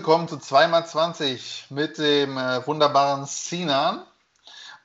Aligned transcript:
willkommen 0.00 0.28
zu 0.28 0.36
2x20 0.36 1.72
mit 1.72 1.98
dem 1.98 2.36
äh, 2.36 2.66
wunderbaren 2.66 3.26
Sinan 3.26 4.04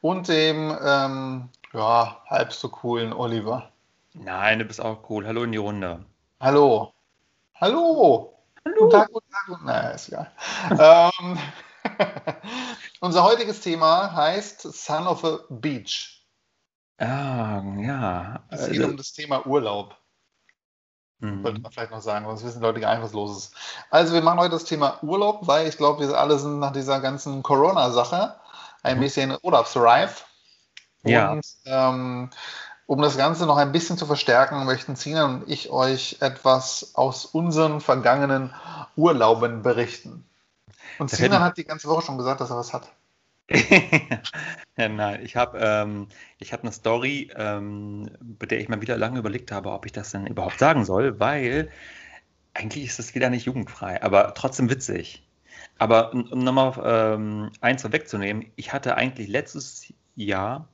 und 0.01 0.27
dem 0.27 0.77
ähm, 0.83 1.49
ja, 1.73 2.21
halb 2.27 2.53
so 2.53 2.69
coolen 2.69 3.13
Oliver. 3.13 3.71
Nein, 4.13 4.59
du 4.59 4.65
bist 4.65 4.81
auch 4.81 5.09
cool. 5.09 5.25
Hallo 5.25 5.43
in 5.43 5.51
die 5.51 5.57
Runde. 5.57 6.05
Hallo. 6.39 6.93
Hallo. 7.55 8.33
Hallo. 8.65 8.77
Guten 8.77 8.89
Tag, 8.89 9.11
guten 9.11 9.29
Tag. 9.31 9.45
Guten... 9.47 9.65
Naja, 9.65 9.89
ist 9.91 10.07
egal. 10.09 10.31
ähm, 10.71 11.39
unser 12.99 13.23
heutiges 13.23 13.61
Thema 13.61 14.13
heißt 14.13 14.61
Son 14.61 15.07
of 15.07 15.23
a 15.23 15.39
Beach. 15.49 16.25
Ah, 16.97 17.61
ja. 17.77 18.43
Es 18.49 18.67
geht 18.69 18.79
Also, 18.79 18.85
um 18.91 18.97
das 18.97 19.13
Thema 19.13 19.45
Urlaub. 19.45 19.95
mhm. 21.19 21.43
Sollte 21.43 21.61
man 21.61 21.71
vielleicht 21.71 21.91
noch 21.91 22.01
sagen, 22.01 22.25
sonst 22.25 22.43
wissen 22.43 22.59
die 22.59 22.65
Leute 22.65 22.79
gar 22.79 22.95
nicht, 22.95 23.03
was 23.03 23.13
los 23.13 23.37
ist. 23.37 23.55
Also 23.89 24.13
wir 24.13 24.21
machen 24.21 24.39
heute 24.39 24.51
das 24.51 24.65
Thema 24.65 25.01
Urlaub, 25.03 25.47
weil 25.47 25.67
ich 25.67 25.77
glaube, 25.77 26.07
wir 26.07 26.17
alle 26.17 26.37
sind 26.39 26.59
nach 26.59 26.71
dieser 26.71 26.99
ganzen 27.01 27.43
Corona-Sache 27.43 28.35
ein 28.83 28.97
Mhm. 28.97 29.01
bisschen 29.01 29.37
urlaubsreif. 29.41 30.25
Ja. 31.03 31.31
Und 31.33 31.45
ähm, 31.65 32.29
um 32.87 33.01
das 33.01 33.17
Ganze 33.17 33.45
noch 33.45 33.57
ein 33.57 33.71
bisschen 33.71 33.97
zu 33.97 34.05
verstärken, 34.05 34.65
möchten 34.65 34.95
Sina 34.95 35.25
und 35.25 35.49
ich 35.49 35.69
euch 35.71 36.17
etwas 36.19 36.91
aus 36.93 37.25
unseren 37.25 37.81
vergangenen 37.81 38.53
Urlauben 38.95 39.63
berichten. 39.63 40.25
Und 40.99 41.11
Das 41.11 41.19
Sinan 41.19 41.41
hat 41.41 41.57
die 41.57 41.65
ganze 41.65 41.87
Woche 41.87 42.03
schon 42.03 42.17
gesagt, 42.17 42.41
dass 42.41 42.51
er 42.51 42.57
was 42.57 42.73
hat. 42.73 42.91
ja, 44.77 44.89
nein, 44.89 45.23
ich 45.23 45.35
habe 45.35 45.59
ähm, 45.61 46.07
ich 46.39 46.51
hab 46.51 46.63
eine 46.63 46.71
Story, 46.71 47.31
ähm, 47.35 48.09
bei 48.19 48.47
der 48.47 48.59
ich 48.59 48.69
mal 48.69 48.81
wieder 48.81 48.97
lange 48.97 49.19
überlegt 49.19 49.51
habe, 49.51 49.71
ob 49.71 49.85
ich 49.85 49.91
das 49.91 50.11
denn 50.11 50.25
überhaupt 50.25 50.57
sagen 50.57 50.83
soll, 50.83 51.19
weil 51.19 51.69
eigentlich 52.55 52.85
ist 52.85 52.97
das 52.97 53.13
wieder 53.13 53.29
nicht 53.29 53.45
jugendfrei, 53.45 54.01
aber 54.01 54.33
trotzdem 54.33 54.69
witzig. 54.69 55.27
Aber 55.77 56.13
um 56.13 56.31
um 56.31 56.39
nochmal 56.39 56.73
ähm, 56.83 57.51
eins 57.61 57.81
vorwegzunehmen, 57.81 58.51
ich 58.55 58.73
hatte 58.73 58.95
eigentlich 58.95 59.27
letztes 59.27 59.93
Jahr 60.15 60.67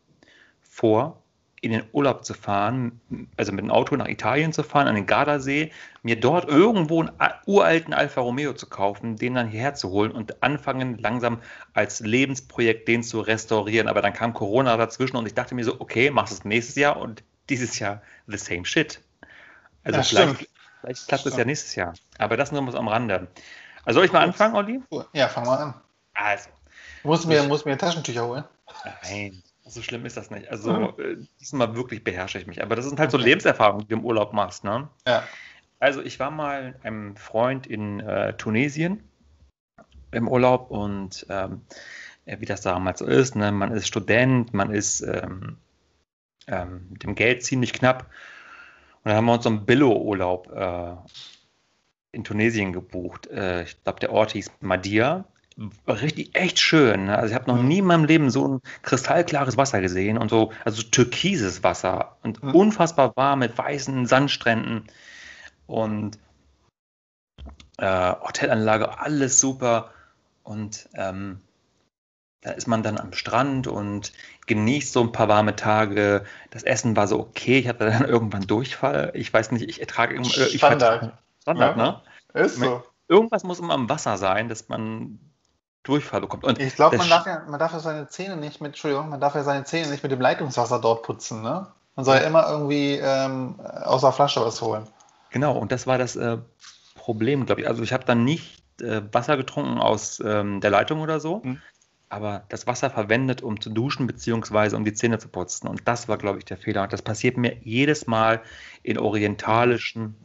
vor, 0.62 1.21
in 1.62 1.72
den 1.72 1.84
Urlaub 1.92 2.26
zu 2.26 2.34
fahren, 2.34 3.00
also 3.38 3.52
mit 3.52 3.64
dem 3.64 3.70
Auto 3.70 3.96
nach 3.96 4.08
Italien 4.08 4.52
zu 4.52 4.64
fahren, 4.64 4.88
an 4.88 4.96
den 4.96 5.06
Gardasee, 5.06 5.72
mir 6.02 6.20
dort 6.20 6.50
irgendwo 6.50 7.02
einen 7.02 7.12
uralten 7.46 7.94
Alfa 7.94 8.22
Romeo 8.22 8.54
zu 8.54 8.68
kaufen, 8.68 9.16
den 9.16 9.36
dann 9.36 9.48
hierher 9.48 9.76
zu 9.76 9.90
holen 9.92 10.12
und 10.12 10.42
anfangen 10.42 10.98
langsam 10.98 11.40
als 11.74 12.00
Lebensprojekt 12.00 12.88
den 12.88 13.04
zu 13.04 13.22
restaurieren. 13.22 13.88
Aber 13.88 14.02
dann 14.02 14.14
kam 14.14 14.34
Corona 14.34 14.76
dazwischen 14.76 15.18
und 15.18 15.28
ich 15.28 15.36
dachte 15.36 15.54
mir 15.54 15.64
so, 15.64 15.80
okay, 15.80 16.10
machst 16.10 16.34
du 16.34 16.38
es 16.38 16.46
nächstes 16.46 16.76
Jahr 16.76 16.98
und 16.98 17.24
dieses 17.50 17.78
Jahr 17.78 18.02
the 18.26 18.38
same 18.38 18.66
shit. 18.66 19.00
Also 19.84 20.00
Ja, 20.00 20.04
vielleicht, 20.04 20.36
stimmt. 20.36 20.50
vielleicht 20.82 21.08
klappt 21.08 21.26
es 21.28 21.38
ja 21.38 21.46
nächstes 21.46 21.76
Jahr. 21.76 21.94
Aber 22.18 22.38
das 22.38 22.52
nur 22.52 22.66
was 22.66 22.76
am 22.76 22.88
Rande. 22.88 23.28
Also 23.86 24.00
soll 24.00 24.06
ich 24.06 24.12
mal 24.12 24.24
anfangen, 24.24 24.56
Olli? 24.56 24.82
Ja, 25.14 25.28
fang 25.28 25.46
mal 25.46 25.58
an. 25.58 25.74
Also, 26.16 26.50
Du 27.04 27.08
musst 27.10 27.28
mir, 27.28 27.44
musst 27.44 27.66
mir 27.66 27.78
Taschentücher 27.78 28.28
holen. 28.28 28.44
Nein, 29.04 29.44
so 29.66 29.82
schlimm 29.82 30.06
ist 30.06 30.18
das 30.18 30.32
nicht. 30.32 30.50
Also 30.50 30.98
äh, 30.98 31.18
diesmal 31.40 31.76
wirklich 31.76 32.04
beherrsche 32.04 32.40
ich 32.40 32.48
mich. 32.48 32.62
Aber 32.62 32.76
das 32.76 32.86
sind 32.86 33.00
halt 33.00 33.12
so 33.12 33.18
Okay. 33.18 33.28
Lebenserfahrungen, 33.28 33.82
die 33.82 33.88
du 33.90 33.96
im 33.96 34.06
Urlaub 34.06 34.34
machst, 34.34 34.64
ne? 34.64 34.90
Ja. 35.08 35.24
Also 35.80 36.02
ich 36.02 36.20
war 36.20 36.32
mal 36.32 36.74
mit 36.74 36.86
einem 36.86 37.16
Freund 37.16 37.68
in 37.68 38.00
äh, 38.00 38.34
Tunesien 38.34 39.04
im 40.12 40.28
Urlaub 40.28 40.70
und 40.70 41.26
ähm, 41.30 41.62
wie 42.26 42.46
das 42.46 42.62
damals 42.62 43.00
so 43.00 43.06
ist, 43.06 43.36
ne? 43.36 43.52
Man 43.52 43.72
ist 43.72 43.88
Student, 43.88 44.54
man 44.54 44.72
ist 44.72 45.02
ähm, 45.02 45.58
ähm, 46.48 46.88
mit 46.92 47.04
dem 47.04 47.16
Geld 47.16 47.44
ziemlich 47.44 47.74
knapp. 47.74 48.10
Und 49.04 49.10
dann 49.10 49.16
haben 49.16 49.26
wir 49.26 49.34
uns 49.34 49.44
so 49.44 49.50
einen 49.50 49.66
Billo-Urlaub 49.66 50.52
äh, 50.52 50.96
in 52.12 52.24
Tunesien 52.24 52.74
gebucht. 52.74 53.28
Äh, 53.28 53.64
ich 53.64 53.84
glaube, 53.84 54.00
der 54.00 54.12
Ort 54.12 54.32
hieß 54.32 54.52
Madia. 54.60 55.26
Richtig, 55.88 56.36
echt 56.36 56.60
schön. 56.60 57.06
Ne? 57.06 57.18
Also 57.18 57.30
ich 57.34 57.36
habe 57.36 57.52
noch 57.52 57.62
nie 57.62 57.80
in 57.80 57.86
meinem 57.86 58.06
Leben 58.06 58.30
so 58.30 58.48
ein 58.48 58.62
kristallklares 58.82 59.58
Wasser 59.58 59.82
gesehen 59.82 60.18
und 60.18 60.30
so, 60.30 60.52
also 60.66 60.82
türkises 60.84 61.64
Wasser 61.64 62.18
und 62.24 62.42
Mhm. 62.44 62.56
unfassbar 62.56 63.14
warm 63.16 63.40
mit 63.40 63.58
weißen 63.58 64.06
Sandstränden 64.06 64.88
und 65.68 66.18
äh, 67.78 68.12
Hotelanlage, 68.14 69.00
alles 69.00 69.40
super. 69.40 69.92
Und 70.44 70.90
ähm, 70.96 71.42
da 72.42 72.52
ist 72.52 72.68
man 72.68 72.82
dann 72.84 72.98
am 72.98 73.14
Strand 73.14 73.68
und 73.68 74.14
genießt 74.48 74.94
so 74.94 75.02
ein 75.02 75.12
paar 75.12 75.28
warme 75.28 75.56
Tage. 75.56 76.26
Das 76.50 76.64
Essen 76.64 76.96
war 76.96 77.08
so 77.08 77.20
okay. 77.20 77.60
Ich 77.60 77.68
hatte 77.68 77.86
dann 77.86 78.06
irgendwann 78.08 78.48
Durchfall. 78.48 79.12
Ich 79.14 79.32
weiß 79.34 79.52
nicht, 79.52 79.70
ich 79.70 79.80
ertrage 79.80 80.16
irgend- 80.16 80.36
äh, 80.38 80.48
ich 80.48 80.58
Standard. 80.58 81.18
Standard, 81.42 81.78
Ja. 81.78 81.84
ne? 81.84 82.02
Ist 82.42 82.56
so. 82.58 82.84
Irgendwas 83.08 83.44
muss 83.44 83.60
immer 83.60 83.74
am 83.74 83.90
Wasser 83.90 84.18
sein, 84.18 84.48
dass 84.48 84.70
man 84.70 85.20
Durchfall 85.84 86.22
bekommt. 86.22 86.44
Und 86.44 86.60
Ich 86.60 86.76
glaube, 86.76 86.98
man 86.98 87.10
darf 87.10 87.26
ja, 87.26 87.44
man 87.48 87.60
darf 87.60 87.74
ja 87.74 87.80
seine 87.80 88.08
Zähne 88.08 88.38
nicht 88.38 88.62
mit, 88.62 88.70
Entschuldigung, 88.70 89.10
man 89.10 89.20
darf 89.20 89.36
ja 89.36 89.44
seine 89.44 89.64
Zähne 89.64 89.90
nicht 89.90 90.04
mit 90.04 90.12
dem 90.12 90.22
Leitungswasser 90.22 90.80
dort 90.80 91.04
putzen, 91.04 91.42
ne? 91.42 91.68
Man 91.96 92.06
soll 92.06 92.16
ja 92.18 92.22
immer 92.22 92.48
irgendwie 92.50 93.00
ähm, 93.02 93.60
aus 93.60 94.02
der 94.02 94.12
Flasche 94.14 94.40
was 94.46 94.62
holen. 94.62 94.88
Genau, 95.30 95.58
und 95.58 95.72
das 95.72 95.88
war 95.88 95.98
das 95.98 96.16
äh, 96.16 96.38
Problem, 96.96 97.46
glaube 97.46 97.62
ich. 97.62 97.68
Also 97.68 97.84
ich 97.84 97.92
habe 97.94 98.06
dann 98.06 98.24
nicht 98.24 98.64
äh, 98.82 99.02
Wasser 99.12 99.38
getrunken 99.38 99.78
aus 99.80 100.22
ähm, 100.26 100.62
der 100.62 100.70
Leitung 100.70 101.02
oder 101.02 101.20
so, 101.20 101.42
Mhm. 101.44 101.62
aber 102.10 102.44
das 102.50 102.66
Wasser 102.68 102.90
verwendet, 102.90 103.42
um 103.42 103.60
zu 103.60 103.70
duschen 103.70 104.08
beziehungsweise 104.08 104.78
um 104.78 104.86
die 104.86 104.94
Zähne 104.94 105.20
zu 105.20 105.28
putzen. 105.28 105.68
Und 105.68 105.88
das 105.88 106.08
war, 106.08 106.18
glaube 106.18 106.38
ich, 106.40 106.46
der 106.46 106.58
Fehler. 106.58 106.84
Und 106.84 106.94
das 106.94 107.02
passiert 107.02 107.38
mir 107.38 107.58
jedes 107.62 108.08
Mal 108.08 108.42
in 108.84 108.98
orientalischen, 108.98 110.16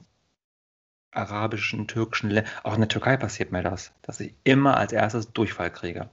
arabischen, 1.16 1.86
türkischen 1.86 2.30
Ländern. 2.30 2.52
Auch 2.62 2.74
in 2.74 2.80
der 2.80 2.88
Türkei 2.88 3.16
passiert 3.16 3.52
mir 3.52 3.62
das, 3.62 3.92
dass 4.02 4.20
ich 4.20 4.34
immer 4.44 4.76
als 4.76 4.92
erstes 4.92 5.32
Durchfall 5.32 5.70
kriege. 5.70 6.08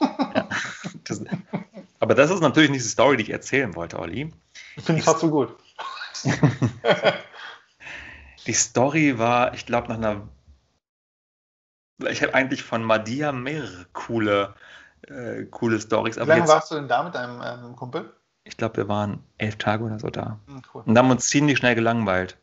ja. 0.00 0.48
das, 1.04 1.22
aber 2.00 2.14
das 2.14 2.30
ist 2.30 2.40
natürlich 2.40 2.70
nicht 2.70 2.84
die 2.84 2.88
Story, 2.88 3.16
die 3.16 3.24
ich 3.24 3.30
erzählen 3.30 3.74
wollte, 3.74 3.98
Olli. 3.98 4.32
Finde 4.78 5.00
ich 5.00 5.04
trotzdem 5.04 5.30
gut. 5.30 5.56
Die 8.46 8.52
Story 8.52 9.18
war, 9.18 9.54
ich 9.54 9.66
glaube, 9.66 9.88
nach 9.88 9.96
einer. 9.96 10.28
Ich 12.08 12.22
habe 12.22 12.32
eigentlich 12.32 12.62
von 12.62 12.84
Madia 12.84 13.32
mehrere 13.32 13.86
coole, 13.92 14.54
äh, 15.08 15.44
coole 15.46 15.80
Stories, 15.80 16.16
Wie 16.16 16.20
lange 16.20 16.42
jetzt, 16.42 16.48
warst 16.48 16.70
du 16.70 16.76
denn 16.76 16.86
da 16.86 17.02
mit 17.02 17.14
deinem 17.14 17.42
ähm, 17.42 17.74
Kumpel? 17.74 18.14
ich 18.46 18.56
glaube, 18.56 18.76
wir 18.76 18.88
waren 18.88 19.22
elf 19.38 19.56
Tage 19.56 19.84
oder 19.84 19.98
so 19.98 20.08
da. 20.08 20.38
Hm, 20.46 20.62
cool. 20.72 20.82
Und 20.86 20.96
haben 20.96 21.10
uns 21.10 21.28
ziemlich 21.28 21.58
schnell 21.58 21.74
gelangweilt. 21.74 22.38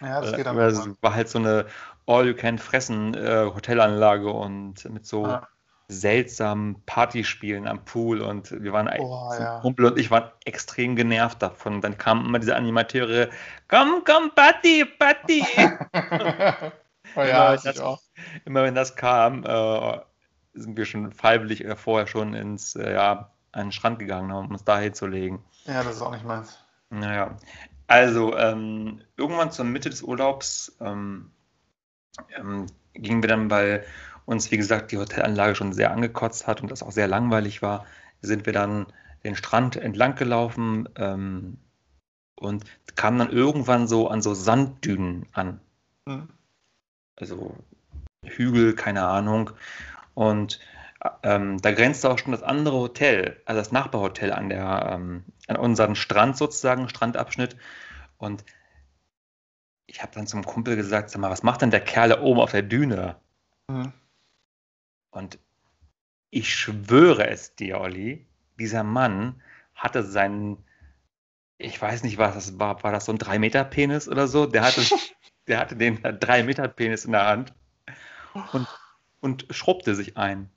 Ja, 0.00 0.20
das 0.20 0.32
Äh, 0.32 0.36
geht 0.36 0.46
dann. 0.46 0.56
weil 0.56 0.68
es 0.68 0.88
war 1.02 1.14
halt 1.14 1.28
so 1.28 1.38
eine 1.38 1.66
All-You-Can-Fressen-Hotelanlage 2.06 4.30
und 4.30 4.84
mit 4.90 5.06
so 5.06 5.26
Ja. 5.26 5.46
seltsamen 5.88 6.82
Partyspielen 6.86 7.66
am 7.66 7.84
Pool 7.84 8.20
und 8.22 8.50
wir 8.62 8.72
waren 8.72 8.88
Oh, 8.98 9.30
ja. 9.38 9.58
Kumpel 9.60 9.86
und 9.86 9.98
ich 9.98 10.10
waren 10.10 10.30
extrem 10.44 10.96
genervt 10.96 11.42
davon. 11.42 11.80
Dann 11.80 11.98
kamen 11.98 12.26
immer 12.26 12.38
diese 12.38 12.56
Animateure, 12.56 13.28
komm, 13.68 14.02
komm, 14.04 14.30
Party, 14.34 14.84
Party. 14.84 15.44
oh 17.16 17.16
Ja, 17.16 17.26
ja, 17.26 17.52
das- 17.56 17.64
ich 17.66 17.80
auch. 17.80 18.00
immer 18.44 18.62
wenn 18.62 18.74
das 18.74 18.96
kam, 18.96 19.44
äh, 19.44 19.98
sind 20.54 20.76
wir 20.76 20.84
schon 20.84 21.12
freiwillig 21.12 21.64
äh, 21.64 21.76
vorher 21.76 22.06
schon 22.06 22.34
ins, 22.34 22.76
äh, 22.76 22.92
ja, 22.94 23.30
an 23.52 23.66
den 23.66 23.72
Strand 23.72 23.98
gegangen, 23.98 24.30
um 24.30 24.50
uns 24.50 24.64
da 24.64 24.78
hinzulegen. 24.78 25.40
Ja, 25.64 25.82
das 25.82 25.96
ist 25.96 26.02
auch 26.02 26.12
nicht 26.12 26.24
meins. 26.24 26.58
Naja, 26.90 27.36
also 27.90 28.36
ähm, 28.36 29.00
irgendwann 29.16 29.50
zur 29.50 29.64
Mitte 29.64 29.90
des 29.90 30.02
Urlaubs 30.02 30.76
ähm, 30.80 31.32
ähm, 32.36 32.66
gingen 32.94 33.20
wir 33.20 33.28
dann, 33.28 33.50
weil 33.50 33.84
uns, 34.26 34.52
wie 34.52 34.56
gesagt, 34.56 34.92
die 34.92 34.98
Hotelanlage 34.98 35.56
schon 35.56 35.72
sehr 35.72 35.90
angekotzt 35.90 36.46
hat 36.46 36.62
und 36.62 36.70
das 36.70 36.84
auch 36.84 36.92
sehr 36.92 37.08
langweilig 37.08 37.62
war, 37.62 37.86
sind 38.22 38.46
wir 38.46 38.52
dann 38.52 38.86
den 39.24 39.34
Strand 39.34 39.74
entlang 39.74 40.14
gelaufen 40.14 40.88
ähm, 40.94 41.58
und 42.36 42.64
kamen 42.94 43.18
dann 43.18 43.32
irgendwann 43.32 43.88
so 43.88 44.06
an 44.06 44.22
so 44.22 44.34
Sanddünen 44.34 45.26
an 45.32 45.60
Hm. 46.08 46.28
also 47.16 47.56
Hügel, 48.24 48.74
keine 48.74 49.04
Ahnung. 49.04 49.50
Und 50.14 50.60
ähm, 51.22 51.60
da 51.60 51.72
grenzte 51.72 52.10
auch 52.10 52.18
schon 52.18 52.32
das 52.32 52.42
andere 52.42 52.76
Hotel, 52.76 53.40
also 53.46 53.60
das 53.60 53.72
Nachbarhotel 53.72 54.32
an 54.32 54.48
der, 54.48 54.90
ähm, 54.92 55.24
an 55.46 55.56
unseren 55.56 55.96
Strand 55.96 56.36
sozusagen, 56.36 56.88
Strandabschnitt. 56.88 57.56
Und 58.18 58.44
ich 59.86 60.02
habe 60.02 60.12
dann 60.14 60.26
zum 60.26 60.44
Kumpel 60.44 60.76
gesagt, 60.76 61.10
sag 61.10 61.20
mal, 61.20 61.30
was 61.30 61.42
macht 61.42 61.62
denn 61.62 61.70
der 61.70 61.80
Kerl 61.80 62.10
da 62.10 62.20
oben 62.20 62.40
auf 62.40 62.52
der 62.52 62.62
Düne? 62.62 63.16
Hm. 63.70 63.92
Und 65.10 65.38
ich 66.30 66.54
schwöre 66.54 67.28
es 67.28 67.54
dir, 67.56 67.80
Olli, 67.80 68.26
dieser 68.58 68.84
Mann 68.84 69.42
hatte 69.74 70.04
seinen, 70.04 70.64
ich 71.58 71.80
weiß 71.80 72.02
nicht, 72.04 72.18
was 72.18 72.34
das 72.34 72.58
war, 72.58 72.82
war 72.82 72.92
das 72.92 73.06
so 73.06 73.12
ein 73.12 73.18
3-Meter-Penis 73.18 74.08
oder 74.08 74.28
so? 74.28 74.46
Der 74.46 74.62
hatte 74.62 74.82
der 75.50 75.58
hatte 75.58 75.76
den 75.76 76.00
3 76.02 76.44
Meter 76.44 76.68
Penis 76.68 77.04
in 77.04 77.12
der 77.12 77.26
Hand 77.26 77.52
und, 78.52 78.66
und 79.20 79.46
schrubbte 79.50 79.94
sich 79.94 80.16
ein. 80.16 80.48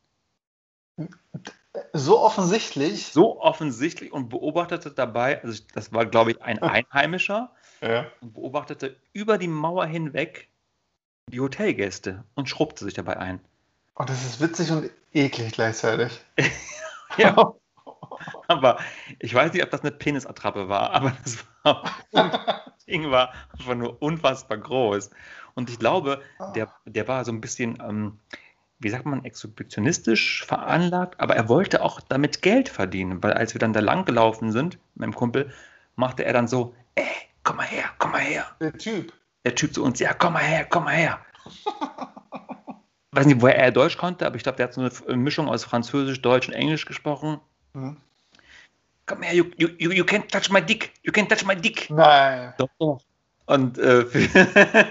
So 1.93 2.19
offensichtlich. 2.19 3.07
So 3.07 3.41
offensichtlich 3.41 4.11
und 4.11 4.29
beobachtete 4.29 4.91
dabei, 4.91 5.41
also 5.43 5.63
das 5.73 5.91
war, 5.91 6.05
glaube 6.05 6.31
ich, 6.31 6.41
ein 6.41 6.59
Einheimischer, 6.61 7.51
Ja. 7.81 8.05
und 8.21 8.33
beobachtete 8.33 8.95
über 9.11 9.37
die 9.37 9.47
Mauer 9.47 9.85
hinweg 9.85 10.49
die 11.31 11.39
Hotelgäste 11.39 12.23
und 12.35 12.49
schrubbte 12.49 12.85
sich 12.85 12.93
dabei 12.93 13.17
ein. 13.17 13.39
Und 13.95 14.09
das 14.09 14.23
ist 14.25 14.41
witzig 14.41 14.71
und 14.71 14.89
eklig 15.13 15.53
gleichzeitig. 15.53 16.19
Ja, 17.17 17.53
aber 18.47 18.79
ich 19.19 19.31
weiß 19.35 19.53
nicht, 19.53 19.61
ob 19.63 19.69
das 19.69 19.81
eine 19.81 19.91
Penisattrappe 19.91 20.67
war, 20.67 20.93
aber 20.93 21.15
das 21.23 21.45
war, 21.61 21.83
Ding 22.87 23.11
war 23.11 23.31
einfach 23.51 23.75
nur 23.75 24.01
unfassbar 24.01 24.57
groß. 24.57 25.11
Und 25.53 25.69
ich 25.69 25.77
glaube, 25.77 26.23
der, 26.55 26.73
der 26.85 27.07
war 27.07 27.23
so 27.23 27.31
ein 27.31 27.39
bisschen, 27.39 27.77
ähm, 27.87 28.19
wie 28.83 28.89
sagt 28.89 29.05
man, 29.05 29.25
exhibitionistisch 29.25 30.45
veranlagt, 30.45 31.19
aber 31.19 31.35
er 31.35 31.49
wollte 31.49 31.81
auch 31.81 32.01
damit 32.01 32.41
Geld 32.41 32.69
verdienen, 32.69 33.23
weil 33.23 33.33
als 33.33 33.53
wir 33.53 33.59
dann 33.59 33.73
da 33.73 33.79
lang 33.79 34.05
gelaufen 34.05 34.51
sind, 34.51 34.77
mit 34.95 35.05
dem 35.05 35.15
Kumpel, 35.15 35.51
machte 35.95 36.25
er 36.25 36.33
dann 36.33 36.47
so, 36.47 36.75
ey, 36.95 37.05
komm 37.43 37.57
mal 37.57 37.65
her, 37.65 37.85
komm 37.97 38.11
mal 38.11 38.21
her. 38.21 38.45
Der 38.59 38.73
Typ. 38.73 39.13
Der 39.45 39.55
Typ 39.55 39.73
zu 39.73 39.83
uns, 39.83 39.99
ja, 39.99 40.13
komm 40.13 40.33
mal 40.33 40.43
her, 40.43 40.65
komm 40.69 40.85
mal 40.85 40.95
her. 40.95 41.19
weiß 43.11 43.25
nicht, 43.25 43.41
woher 43.41 43.57
er 43.57 43.71
Deutsch 43.71 43.97
konnte, 43.97 44.25
aber 44.25 44.35
ich 44.35 44.43
glaube, 44.43 44.57
der 44.57 44.67
hat 44.67 44.73
so 44.73 44.81
eine 44.81 45.17
Mischung 45.17 45.47
aus 45.47 45.63
Französisch, 45.63 46.21
Deutsch 46.21 46.47
und 46.47 46.53
Englisch 46.53 46.85
gesprochen. 46.85 47.39
Hm. 47.73 47.97
Komm 49.05 49.21
her, 49.21 49.33
you, 49.33 49.45
you, 49.57 49.69
you, 49.77 50.03
can't 50.05 50.29
touch 50.29 50.49
my 50.49 50.61
dick, 50.61 50.93
you 51.03 51.11
can't 51.11 51.27
touch 51.27 51.45
my 51.45 51.55
dick. 51.55 51.89
Nein. 51.89 52.53
Doch, 52.57 52.69
doch. 52.79 53.01
Und 53.45 53.77
äh, 53.77 54.05
für, 54.05 54.87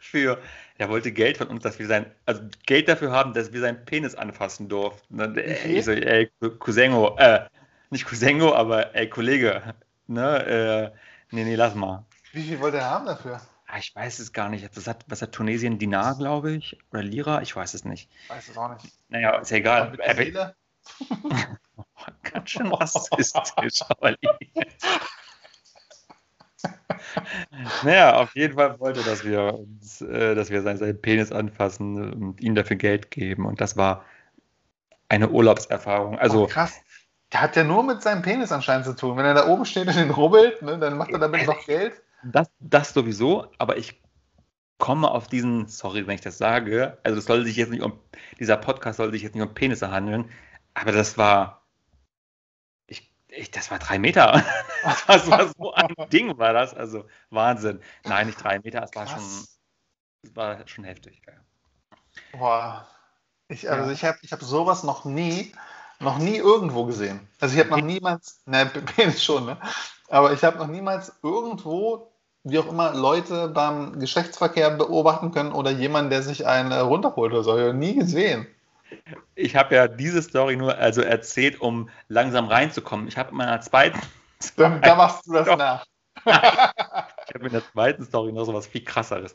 für, 0.00 0.38
er 0.80 0.88
wollte 0.88 1.12
Geld 1.12 1.36
von 1.36 1.48
uns, 1.48 1.62
dass 1.62 1.78
wir 1.78 1.86
sein, 1.86 2.10
also 2.24 2.40
Geld 2.64 2.88
dafür 2.88 3.12
haben, 3.12 3.34
dass 3.34 3.52
wir 3.52 3.60
seinen 3.60 3.84
Penis 3.84 4.14
anfassen 4.14 4.70
durften. 4.70 5.20
Und, 5.20 5.38
viel? 5.38 5.76
ich 5.76 5.84
so, 5.84 5.92
ey, 5.92 6.30
Cousingo, 6.58 7.16
äh, 7.18 7.46
nicht 7.90 8.06
Cousingo, 8.06 8.54
aber 8.54 8.94
ey, 8.94 9.06
Kollege, 9.06 9.74
ne, 10.06 10.46
äh, 10.46 10.98
nee, 11.32 11.44
nee, 11.44 11.54
lass 11.54 11.74
mal. 11.74 12.06
Wie 12.32 12.42
viel 12.42 12.60
wollte 12.60 12.78
er 12.78 12.88
haben 12.88 13.04
dafür? 13.04 13.42
Ah, 13.66 13.76
Ich 13.76 13.94
weiß 13.94 14.20
es 14.20 14.32
gar 14.32 14.48
nicht. 14.48 14.74
Das 14.74 14.86
hat, 14.86 15.04
was 15.06 15.20
hat 15.20 15.32
Tunesien? 15.32 15.78
Dinar, 15.78 16.16
glaube 16.16 16.52
ich? 16.52 16.78
Oder 16.92 17.02
Lira? 17.02 17.42
Ich 17.42 17.54
weiß 17.54 17.74
es 17.74 17.84
nicht. 17.84 18.08
Weiß 18.28 18.48
es 18.48 18.56
auch 18.56 18.72
nicht. 18.72 18.86
Naja, 19.10 19.36
ist 19.36 19.50
ja 19.50 19.58
egal. 19.58 19.98
Seele? 20.16 20.56
ganz 22.22 22.50
schön 22.50 22.68
rassistisch, 22.68 23.82
Olli. 24.00 24.16
naja, 27.82 28.16
auf 28.16 28.34
jeden 28.34 28.54
Fall 28.54 28.78
wollte, 28.80 29.02
dass 29.02 29.24
wir 29.24 29.54
uns, 29.54 30.00
äh, 30.00 30.34
dass 30.34 30.50
wir 30.50 30.62
seinen, 30.62 30.78
seinen 30.78 31.00
Penis 31.00 31.32
anfassen 31.32 32.12
und 32.12 32.40
ihm 32.40 32.54
dafür 32.54 32.76
Geld 32.76 33.10
geben. 33.10 33.46
Und 33.46 33.60
das 33.60 33.76
war 33.76 34.04
eine 35.08 35.28
Urlaubserfahrung. 35.28 36.18
Also, 36.18 36.44
oh, 36.44 36.46
krass. 36.46 36.80
Der 37.32 37.42
hat 37.42 37.54
ja 37.54 37.62
nur 37.62 37.84
mit 37.84 38.02
seinem 38.02 38.22
Penis 38.22 38.50
anscheinend 38.50 38.86
zu 38.86 38.94
tun. 38.94 39.16
Wenn 39.16 39.24
er 39.24 39.34
da 39.34 39.46
oben 39.46 39.64
steht 39.64 39.86
und 39.86 39.96
den 39.96 40.10
rubbelt, 40.10 40.62
ne, 40.62 40.78
dann 40.78 40.96
macht 40.96 41.10
er 41.10 41.18
damit 41.18 41.46
noch 41.46 41.64
Geld. 41.64 42.02
das, 42.24 42.50
das 42.58 42.92
sowieso, 42.92 43.46
aber 43.58 43.76
ich 43.76 44.00
komme 44.78 45.10
auf 45.10 45.28
diesen, 45.28 45.68
sorry, 45.68 46.06
wenn 46.06 46.16
ich 46.16 46.20
das 46.22 46.38
sage, 46.38 46.98
also 47.04 47.18
es 47.18 47.26
soll 47.26 47.44
sich 47.44 47.56
jetzt 47.56 47.70
nicht 47.70 47.82
um, 47.82 47.92
dieser 48.40 48.56
Podcast 48.56 48.96
soll 48.96 49.12
sich 49.12 49.22
jetzt 49.22 49.34
nicht 49.36 49.46
um 49.46 49.54
Penisse 49.54 49.92
handeln, 49.92 50.28
aber 50.74 50.90
das 50.90 51.16
war, 51.16 51.59
ich, 53.30 53.38
ich, 53.38 53.50
das 53.50 53.70
war 53.70 53.78
drei 53.78 53.98
Meter. 53.98 54.42
Das 55.06 55.30
war 55.30 55.46
so 55.46 55.72
ein 55.74 55.94
Ding, 56.10 56.38
war 56.38 56.54
das, 56.54 56.72
also 56.72 57.04
Wahnsinn. 57.28 57.80
Nein, 58.04 58.28
nicht 58.28 58.42
drei 58.42 58.58
Meter, 58.60 58.82
es 58.82 58.94
war 58.96 59.06
schon, 59.06 59.22
es 59.22 60.34
war 60.36 60.66
schon 60.66 60.84
heftig. 60.84 61.20
Boah. 62.32 62.86
Ich, 63.48 63.68
also 63.70 63.86
Ja. 63.86 63.92
ich 63.92 64.04
habe 64.04 64.18
ich 64.22 64.32
hab 64.32 64.40
sowas 64.42 64.82
noch 64.84 65.04
nie, 65.04 65.52
noch 65.98 66.18
nie 66.18 66.36
irgendwo 66.36 66.84
gesehen. 66.86 67.28
Also 67.40 67.54
ich 67.54 67.60
habe 67.60 67.70
noch 67.70 67.84
niemals, 67.84 68.40
ne, 68.46 68.66
Penis 68.96 69.22
schon, 69.22 69.44
ne? 69.46 69.58
Aber 70.08 70.32
ich 70.32 70.42
habe 70.44 70.58
noch 70.58 70.68
niemals 70.68 71.12
irgendwo, 71.22 72.10
wie 72.44 72.58
auch 72.58 72.66
immer, 72.68 72.94
Leute 72.94 73.48
beim 73.48 73.98
Geschlechtsverkehr 73.98 74.70
beobachten 74.70 75.30
können 75.32 75.52
oder 75.52 75.70
jemanden, 75.70 76.10
der 76.10 76.22
sich 76.22 76.46
einen 76.46 76.72
äh, 76.72 76.78
runterholt 76.78 77.32
oder 77.32 77.44
so. 77.44 77.58
Ich 77.58 77.74
nie 77.74 77.96
gesehen. 77.96 78.46
Ich 79.34 79.56
habe 79.56 79.74
ja 79.74 79.88
diese 79.88 80.22
Story 80.22 80.56
nur 80.56 80.76
also 80.78 81.02
erzählt, 81.02 81.60
um 81.60 81.88
langsam 82.08 82.46
reinzukommen. 82.46 83.08
Ich 83.08 83.16
habe 83.16 83.30
in 83.30 83.36
meiner 83.36 83.60
zweiten, 83.60 84.00
Da, 84.56 84.78
da 84.78 84.94
machst 84.94 85.26
du 85.26 85.32
das 85.32 85.46
Doch. 85.46 85.58
nach. 85.58 85.86
ich 86.24 86.32
habe 86.32 87.46
in 87.46 87.52
der 87.52 87.72
zweiten 87.72 88.04
Story 88.04 88.32
noch 88.32 88.44
so 88.44 88.54
was 88.54 88.66
viel 88.66 88.84
krasseres. 88.84 89.34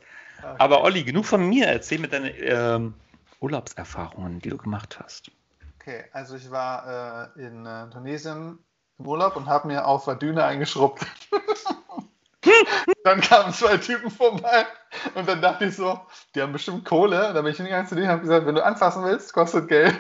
Aber 0.57 0.83
Olli, 0.83 1.03
genug 1.03 1.25
von 1.25 1.47
mir. 1.47 1.67
Erzähl 1.67 1.99
mir 1.99 2.07
deine 2.07 2.31
ähm, 2.37 2.93
Urlaubserfahrungen, 3.39 4.39
die 4.39 4.49
du 4.49 4.57
gemacht 4.57 4.99
hast. 4.99 5.31
Okay, 5.79 6.05
also 6.11 6.35
ich 6.35 6.49
war 6.51 7.31
äh, 7.37 7.45
in 7.45 7.65
äh, 7.65 7.89
Tunesien 7.89 8.59
im 8.99 9.07
Urlaub 9.07 9.35
und 9.35 9.47
habe 9.47 9.67
mir 9.67 9.85
auf 9.85 10.05
der 10.05 10.15
Düne 10.15 10.43
eingeschrubbt. 10.43 11.05
dann 13.03 13.21
kamen 13.21 13.53
zwei 13.53 13.77
Typen 13.77 14.09
vorbei 14.11 14.65
und 15.15 15.27
dann 15.27 15.41
dachte 15.41 15.65
ich 15.65 15.75
so, 15.75 15.99
die 16.33 16.41
haben 16.41 16.53
bestimmt 16.53 16.85
Kohle. 16.85 17.33
Da 17.33 17.41
bin 17.41 17.51
ich 17.51 17.57
hingegangen 17.57 17.87
zu 17.87 17.95
denen 17.95 18.07
und 18.07 18.13
habe 18.13 18.21
gesagt, 18.21 18.45
wenn 18.45 18.55
du 18.55 18.63
anfassen 18.63 19.03
willst, 19.03 19.33
kostet 19.33 19.67
Geld. 19.67 19.95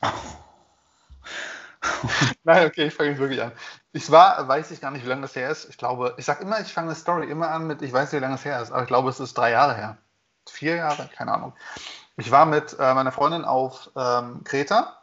Nein, 2.44 2.66
okay, 2.66 2.86
ich 2.86 2.94
fange 2.94 3.10
jetzt 3.10 3.18
wirklich 3.18 3.42
an. 3.42 3.52
Ich 3.92 4.10
war, 4.10 4.48
weiß 4.48 4.70
ich 4.70 4.80
gar 4.80 4.90
nicht, 4.90 5.04
wie 5.04 5.08
lange 5.08 5.22
das 5.22 5.36
her 5.36 5.50
ist. 5.50 5.68
Ich 5.68 5.78
glaube, 5.78 6.14
ich 6.16 6.24
sage 6.24 6.42
immer, 6.42 6.60
ich 6.60 6.72
fange 6.72 6.88
eine 6.88 6.96
Story 6.96 7.28
immer 7.30 7.50
an 7.50 7.66
mit, 7.66 7.82
ich 7.82 7.92
weiß 7.92 8.12
nicht, 8.12 8.20
wie 8.20 8.24
lange 8.24 8.36
es 8.36 8.44
her 8.44 8.60
ist, 8.60 8.72
aber 8.72 8.82
ich 8.82 8.88
glaube, 8.88 9.10
es 9.10 9.20
ist 9.20 9.36
drei 9.36 9.50
Jahre 9.50 9.74
her. 9.74 9.98
Vier 10.48 10.76
Jahre, 10.76 11.08
keine 11.14 11.32
Ahnung. 11.32 11.52
Ich 12.16 12.30
war 12.30 12.46
mit 12.46 12.76
äh, 12.78 12.94
meiner 12.94 13.12
Freundin 13.12 13.44
auf 13.44 13.90
ähm, 13.96 14.42
Kreta 14.44 15.02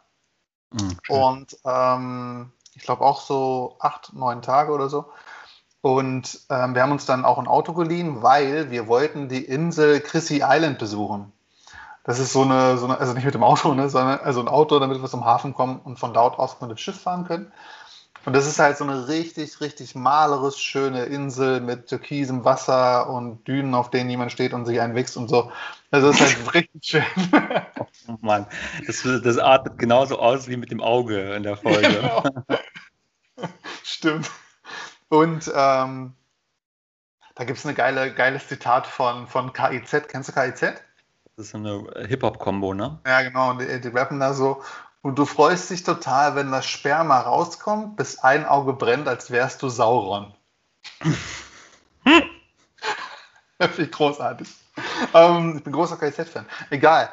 Mhm, 0.72 0.98
und 1.08 1.56
ähm, 1.64 2.52
ich 2.74 2.82
glaube 2.82 3.04
auch 3.04 3.20
so 3.20 3.76
acht, 3.80 4.12
neun 4.12 4.42
Tage 4.42 4.72
oder 4.72 4.88
so. 4.88 5.06
Und 5.82 6.40
ähm, 6.50 6.74
wir 6.74 6.82
haben 6.82 6.92
uns 6.92 7.06
dann 7.06 7.24
auch 7.24 7.38
ein 7.38 7.46
Auto 7.46 7.72
geliehen, 7.72 8.22
weil 8.22 8.70
wir 8.70 8.86
wollten 8.86 9.28
die 9.28 9.44
Insel 9.44 10.00
Chrissy 10.00 10.42
Island 10.44 10.78
besuchen. 10.78 11.32
Das 12.04 12.18
ist 12.18 12.32
so 12.32 12.42
eine, 12.42 12.76
so 12.78 12.86
eine 12.86 12.98
also 12.98 13.12
nicht 13.12 13.24
mit 13.24 13.34
dem 13.34 13.42
Auto, 13.42 13.74
ne, 13.74 13.88
sondern 13.88 14.20
also 14.20 14.40
ein 14.40 14.48
Auto, 14.48 14.78
damit 14.78 15.00
wir 15.00 15.08
zum 15.08 15.24
Hafen 15.24 15.54
kommen 15.54 15.80
und 15.80 15.98
von 15.98 16.12
dort 16.12 16.38
aus 16.38 16.60
mit 16.60 16.70
dem 16.70 16.76
Schiff 16.76 17.00
fahren 17.00 17.26
können. 17.26 17.52
Und 18.26 18.34
das 18.34 18.46
ist 18.46 18.58
halt 18.58 18.76
so 18.76 18.84
eine 18.84 19.08
richtig, 19.08 19.62
richtig 19.62 19.94
malerisch 19.94 20.56
schöne 20.56 21.04
Insel 21.04 21.60
mit 21.60 21.86
türkisem 21.86 22.44
Wasser 22.44 23.08
und 23.08 23.48
Dünen, 23.48 23.74
auf 23.74 23.88
denen 23.88 24.10
jemand 24.10 24.30
steht 24.30 24.52
und 24.52 24.66
sich 24.66 24.78
einwächst 24.80 25.16
und 25.16 25.28
so. 25.28 25.50
Also 25.90 26.08
das 26.08 26.20
ist 26.20 26.36
halt 26.36 26.54
richtig 26.54 26.84
schön. 26.84 27.04
Oh 28.08 28.16
Mann, 28.20 28.46
das, 28.86 29.02
das 29.02 29.38
artet 29.38 29.78
genauso 29.78 30.18
aus 30.18 30.48
wie 30.48 30.58
mit 30.58 30.70
dem 30.70 30.82
Auge 30.82 31.34
in 31.34 31.42
der 31.42 31.56
Folge. 31.56 31.88
Genau. 33.38 33.48
Stimmt. 33.82 34.30
Und 35.10 35.52
ähm, 35.54 36.14
da 37.34 37.44
gibt 37.44 37.58
es 37.58 37.66
ein 37.66 37.74
geile, 37.74 38.14
geiles 38.14 38.48
Zitat 38.48 38.86
von, 38.86 39.26
von 39.26 39.52
KIZ. 39.52 40.08
Kennst 40.08 40.28
du 40.28 40.32
KIZ? 40.32 40.60
Das 41.36 41.46
ist 41.46 41.50
so 41.50 41.58
eine 41.58 42.06
Hip-Hop-Kombo, 42.06 42.74
ne? 42.74 43.00
Ja, 43.06 43.22
genau. 43.22 43.50
Und 43.50 43.60
die, 43.60 43.80
die 43.80 43.88
rappen 43.88 44.20
da 44.20 44.32
so. 44.32 44.62
Und 45.02 45.18
du 45.18 45.24
freust 45.24 45.68
dich 45.70 45.82
total, 45.82 46.36
wenn 46.36 46.52
das 46.52 46.66
Sperma 46.66 47.20
rauskommt, 47.20 47.96
bis 47.96 48.18
ein 48.18 48.46
Auge 48.46 48.72
brennt, 48.72 49.08
als 49.08 49.30
wärst 49.30 49.62
du 49.62 49.68
Sauron. 49.68 50.32
Finde 53.58 53.82
ich 53.82 53.90
großartig. 53.90 54.48
Ähm, 55.12 55.56
ich 55.56 55.64
bin 55.64 55.72
großer 55.72 55.96
KIZ-Fan. 55.96 56.46
Egal. 56.70 57.10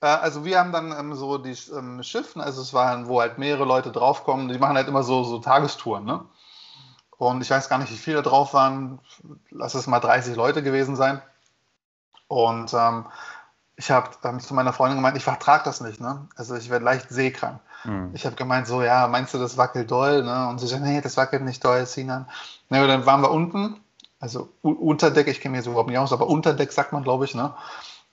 Äh, 0.00 0.06
also 0.06 0.44
wir 0.44 0.58
haben 0.58 0.72
dann 0.72 0.92
ähm, 0.98 1.14
so 1.14 1.38
die 1.38 1.56
ähm, 1.72 2.02
Schiffen, 2.02 2.40
also 2.40 2.60
es 2.62 2.74
waren, 2.74 3.06
wo 3.06 3.20
halt 3.20 3.38
mehrere 3.38 3.64
Leute 3.64 3.92
draufkommen, 3.92 4.48
die 4.48 4.58
machen 4.58 4.76
halt 4.76 4.88
immer 4.88 5.02
so, 5.02 5.22
so 5.24 5.38
Tagestouren, 5.38 6.04
ne? 6.04 6.24
Und 7.18 7.40
ich 7.40 7.50
weiß 7.50 7.68
gar 7.68 7.78
nicht, 7.78 7.90
wie 7.90 7.96
viele 7.96 8.22
drauf 8.22 8.52
waren. 8.54 8.98
Lass 9.50 9.74
es 9.74 9.86
mal 9.86 10.00
30 10.00 10.36
Leute 10.36 10.62
gewesen 10.62 10.96
sein. 10.96 11.22
Und 12.28 12.74
ähm, 12.74 13.06
ich 13.76 13.90
habe 13.90 14.10
ähm, 14.24 14.40
zu 14.40 14.54
meiner 14.54 14.72
Freundin 14.72 14.98
gemeint, 14.98 15.16
ich 15.16 15.24
vertrage 15.24 15.64
das 15.64 15.80
nicht, 15.80 16.00
ne? 16.00 16.26
Also 16.34 16.56
ich 16.56 16.70
werde 16.70 16.84
leicht 16.84 17.10
seekrank. 17.10 17.60
Hm. 17.82 18.10
Ich 18.14 18.24
habe 18.24 18.36
gemeint, 18.36 18.66
so, 18.66 18.82
ja, 18.82 19.06
meinst 19.06 19.34
du, 19.34 19.38
das 19.38 19.56
wackelt 19.56 19.90
doll? 19.90 20.24
Ne? 20.24 20.48
Und 20.48 20.58
sie 20.58 20.66
sagt, 20.66 20.82
nee, 20.82 21.00
das 21.00 21.16
wackelt 21.16 21.42
nicht 21.42 21.64
doll, 21.64 21.86
Sinan. 21.86 22.26
Ne, 22.68 22.86
dann 22.86 23.06
waren 23.06 23.20
wir 23.20 23.30
unten, 23.30 23.80
also 24.18 24.48
Unterdeck, 24.62 25.28
ich 25.28 25.40
kenne 25.40 25.52
mich 25.52 25.58
jetzt 25.58 25.66
überhaupt 25.66 25.90
nicht 25.90 25.98
aus, 25.98 26.12
aber 26.12 26.26
Unterdeck 26.26 26.72
sagt 26.72 26.92
man, 26.92 27.02
glaube 27.02 27.26
ich, 27.26 27.34
ne? 27.34 27.54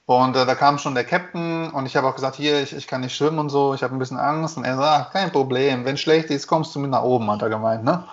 Und 0.05 0.35
äh, 0.35 0.45
da 0.45 0.53
kam 0.55 0.79
schon 0.79 0.95
der 0.95 1.05
Captain 1.05 1.69
und 1.71 1.85
ich 1.85 1.95
habe 1.95 2.07
auch 2.07 2.15
gesagt, 2.15 2.35
hier, 2.35 2.61
ich, 2.61 2.75
ich 2.75 2.87
kann 2.87 3.01
nicht 3.01 3.15
schwimmen 3.15 3.39
und 3.39 3.49
so, 3.49 3.73
ich 3.73 3.83
habe 3.83 3.95
ein 3.95 3.99
bisschen 3.99 4.19
Angst. 4.19 4.57
Und 4.57 4.65
er 4.65 4.75
sagt, 4.75 5.13
kein 5.13 5.31
Problem, 5.31 5.85
wenn 5.85 5.95
schlecht 5.97 6.29
ist, 6.29 6.47
kommst 6.47 6.75
du 6.75 6.79
mit 6.79 6.91
nach 6.91 7.03
oben, 7.03 7.31
hat 7.31 7.41
er 7.41 7.49
gemeint, 7.49 7.85
ne? 7.85 8.03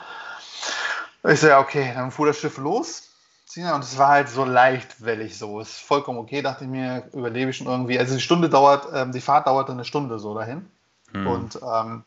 Ich 1.29 1.41
so, 1.41 1.49
ja, 1.49 1.61
okay, 1.61 1.93
dann 1.95 2.11
fuhr 2.11 2.27
das 2.27 2.39
Schiff 2.39 2.57
los. 2.59 3.09
Und 3.57 3.83
es 3.83 3.99
war 3.99 4.09
halt 4.09 4.29
so 4.29 4.45
leicht 4.45 5.05
wellig 5.05 5.37
so. 5.37 5.61
Ist 5.61 5.81
vollkommen 5.81 6.19
okay, 6.19 6.41
dachte 6.41 6.65
ich 6.65 6.71
mir, 6.71 7.09
überlebe 7.13 7.51
ich 7.51 7.57
schon 7.57 7.67
irgendwie. 7.67 7.99
Also 7.99 8.15
die 8.15 8.21
Stunde 8.21 8.49
dauert, 8.49 8.87
ähm, 8.95 9.11
die 9.11 9.21
Fahrt 9.21 9.49
dauerte 9.49 9.73
eine 9.73 9.85
Stunde 9.85 10.21
so 10.21 10.35
dahin. 10.35 10.71
Hm. 11.13 11.27
Und 11.27 11.57
ähm, 11.57 12.05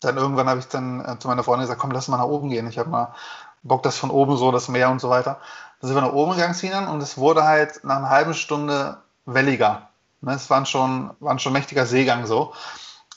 dann 0.00 0.16
irgendwann 0.16 0.48
habe 0.48 0.58
ich 0.58 0.66
dann 0.66 1.04
äh, 1.04 1.18
zu 1.20 1.28
meiner 1.28 1.44
Freundin 1.44 1.62
gesagt, 1.62 1.80
komm, 1.80 1.92
lass 1.92 2.08
mal 2.08 2.16
nach 2.16 2.26
oben 2.26 2.50
gehen. 2.50 2.68
Ich 2.68 2.78
habe 2.78 2.90
mal 2.90 3.14
Bock 3.62 3.84
das 3.84 3.96
von 3.96 4.10
oben 4.10 4.36
so, 4.36 4.50
das 4.50 4.68
Meer 4.68 4.90
und 4.90 5.00
so 5.00 5.08
weiter. 5.08 5.40
Da 5.80 5.86
sind 5.86 5.96
wir 5.96 6.02
nach 6.02 6.12
oben 6.12 6.32
gegangen, 6.32 6.54
Sinan, 6.54 6.88
und 6.88 7.00
es 7.02 7.16
wurde 7.18 7.44
halt 7.44 7.84
nach 7.84 7.98
einer 7.98 8.10
halben 8.10 8.34
Stunde 8.34 8.98
welliger. 9.24 9.88
Ne, 10.20 10.34
es 10.34 10.50
waren 10.50 10.66
schon, 10.66 11.10
waren 11.20 11.38
schon 11.38 11.52
mächtiger 11.52 11.86
Seegang 11.86 12.26
so. 12.26 12.52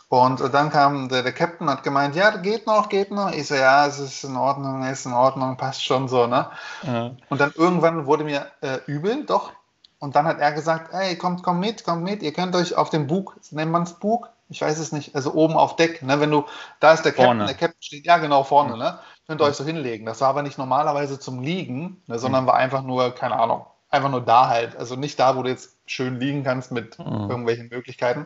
Und 0.10 0.42
dann 0.54 0.72
kam 0.72 1.08
der, 1.08 1.22
der 1.22 1.32
Captain, 1.32 1.70
hat 1.70 1.84
gemeint, 1.84 2.16
ja, 2.16 2.36
geht 2.38 2.66
noch, 2.66 2.90
geht 2.90 3.12
noch. 3.12 3.32
Ich 3.32 3.48
so, 3.48 3.54
ja, 3.54 3.86
es 3.86 4.00
ist 4.00 4.24
in 4.24 4.36
Ordnung, 4.36 4.84
ist 4.84 5.06
in 5.06 5.14
Ordnung, 5.14 5.56
passt 5.56 5.86
schon 5.86 6.08
so, 6.08 6.26
ne? 6.26 6.50
Ja. 6.82 7.12
Und 7.30 7.40
dann 7.40 7.54
irgendwann 7.56 8.08
wurde 8.08 8.24
mir 8.24 8.48
äh, 8.62 8.80
übel, 8.88 9.26
doch. 9.26 9.52
Und 10.00 10.16
dann 10.16 10.26
hat 10.26 10.40
er 10.40 10.52
gesagt, 10.52 10.94
ey, 10.94 11.16
kommt, 11.16 11.44
kommt 11.44 11.60
mit, 11.60 11.84
kommt 11.84 12.04
mit, 12.04 12.24
ihr 12.24 12.34
könnt 12.34 12.56
euch 12.56 12.76
auf 12.76 12.90
den 12.90 13.06
Bug, 13.06 13.36
nennt 13.52 13.72
man 13.72 13.84
es 13.84 13.94
Bug? 13.94 14.30
Ich 14.50 14.62
weiß 14.62 14.80
es 14.80 14.92
nicht, 14.92 15.14
also 15.14 15.34
oben 15.34 15.56
auf 15.56 15.76
Deck, 15.76 16.02
ne? 16.02 16.20
Wenn 16.20 16.32
du, 16.32 16.46
da 16.80 16.94
ist 16.94 17.06
der 17.06 17.12
Captain, 17.12 17.26
vorne. 17.26 17.46
der 17.46 17.56
Captain 17.56 17.82
steht, 17.82 18.08
ja, 18.08 18.18
genau, 18.18 18.44
vorne, 18.44 18.74
mhm. 18.74 18.80
ne? 18.80 19.00
Könnt 19.28 19.42
ihr 19.42 19.46
euch 19.46 19.58
so 19.58 19.64
hinlegen. 19.64 20.08
Das 20.08 20.22
war 20.22 20.30
aber 20.30 20.42
nicht 20.42 20.58
normalerweise 20.58 21.20
zum 21.20 21.44
Liegen, 21.44 22.02
ne, 22.08 22.18
sondern 22.18 22.46
mhm. 22.46 22.48
war 22.48 22.56
einfach 22.56 22.82
nur, 22.82 23.14
keine 23.14 23.36
Ahnung, 23.36 23.64
einfach 23.92 24.10
nur 24.10 24.22
da 24.22 24.48
halt. 24.48 24.76
Also 24.76 24.96
nicht 24.96 25.20
da, 25.20 25.38
wo 25.38 25.44
du 25.44 25.52
jetzt 25.52 25.78
schön 25.86 26.20
liegen 26.20 26.44
kannst 26.44 26.72
mit 26.72 26.98
mhm. 26.98 27.30
irgendwelchen 27.30 27.70
Möglichkeiten. 27.70 28.26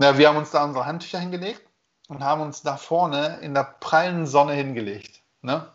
Na, 0.00 0.16
wir 0.16 0.28
haben 0.28 0.38
uns 0.38 0.50
da 0.50 0.64
unsere 0.64 0.86
Handtücher 0.86 1.18
hingelegt 1.18 1.60
und 2.08 2.24
haben 2.24 2.40
uns 2.40 2.62
da 2.62 2.78
vorne 2.78 3.36
in 3.42 3.52
der 3.52 3.64
prallen 3.64 4.26
Sonne 4.26 4.54
hingelegt. 4.54 5.20
Ne? 5.42 5.66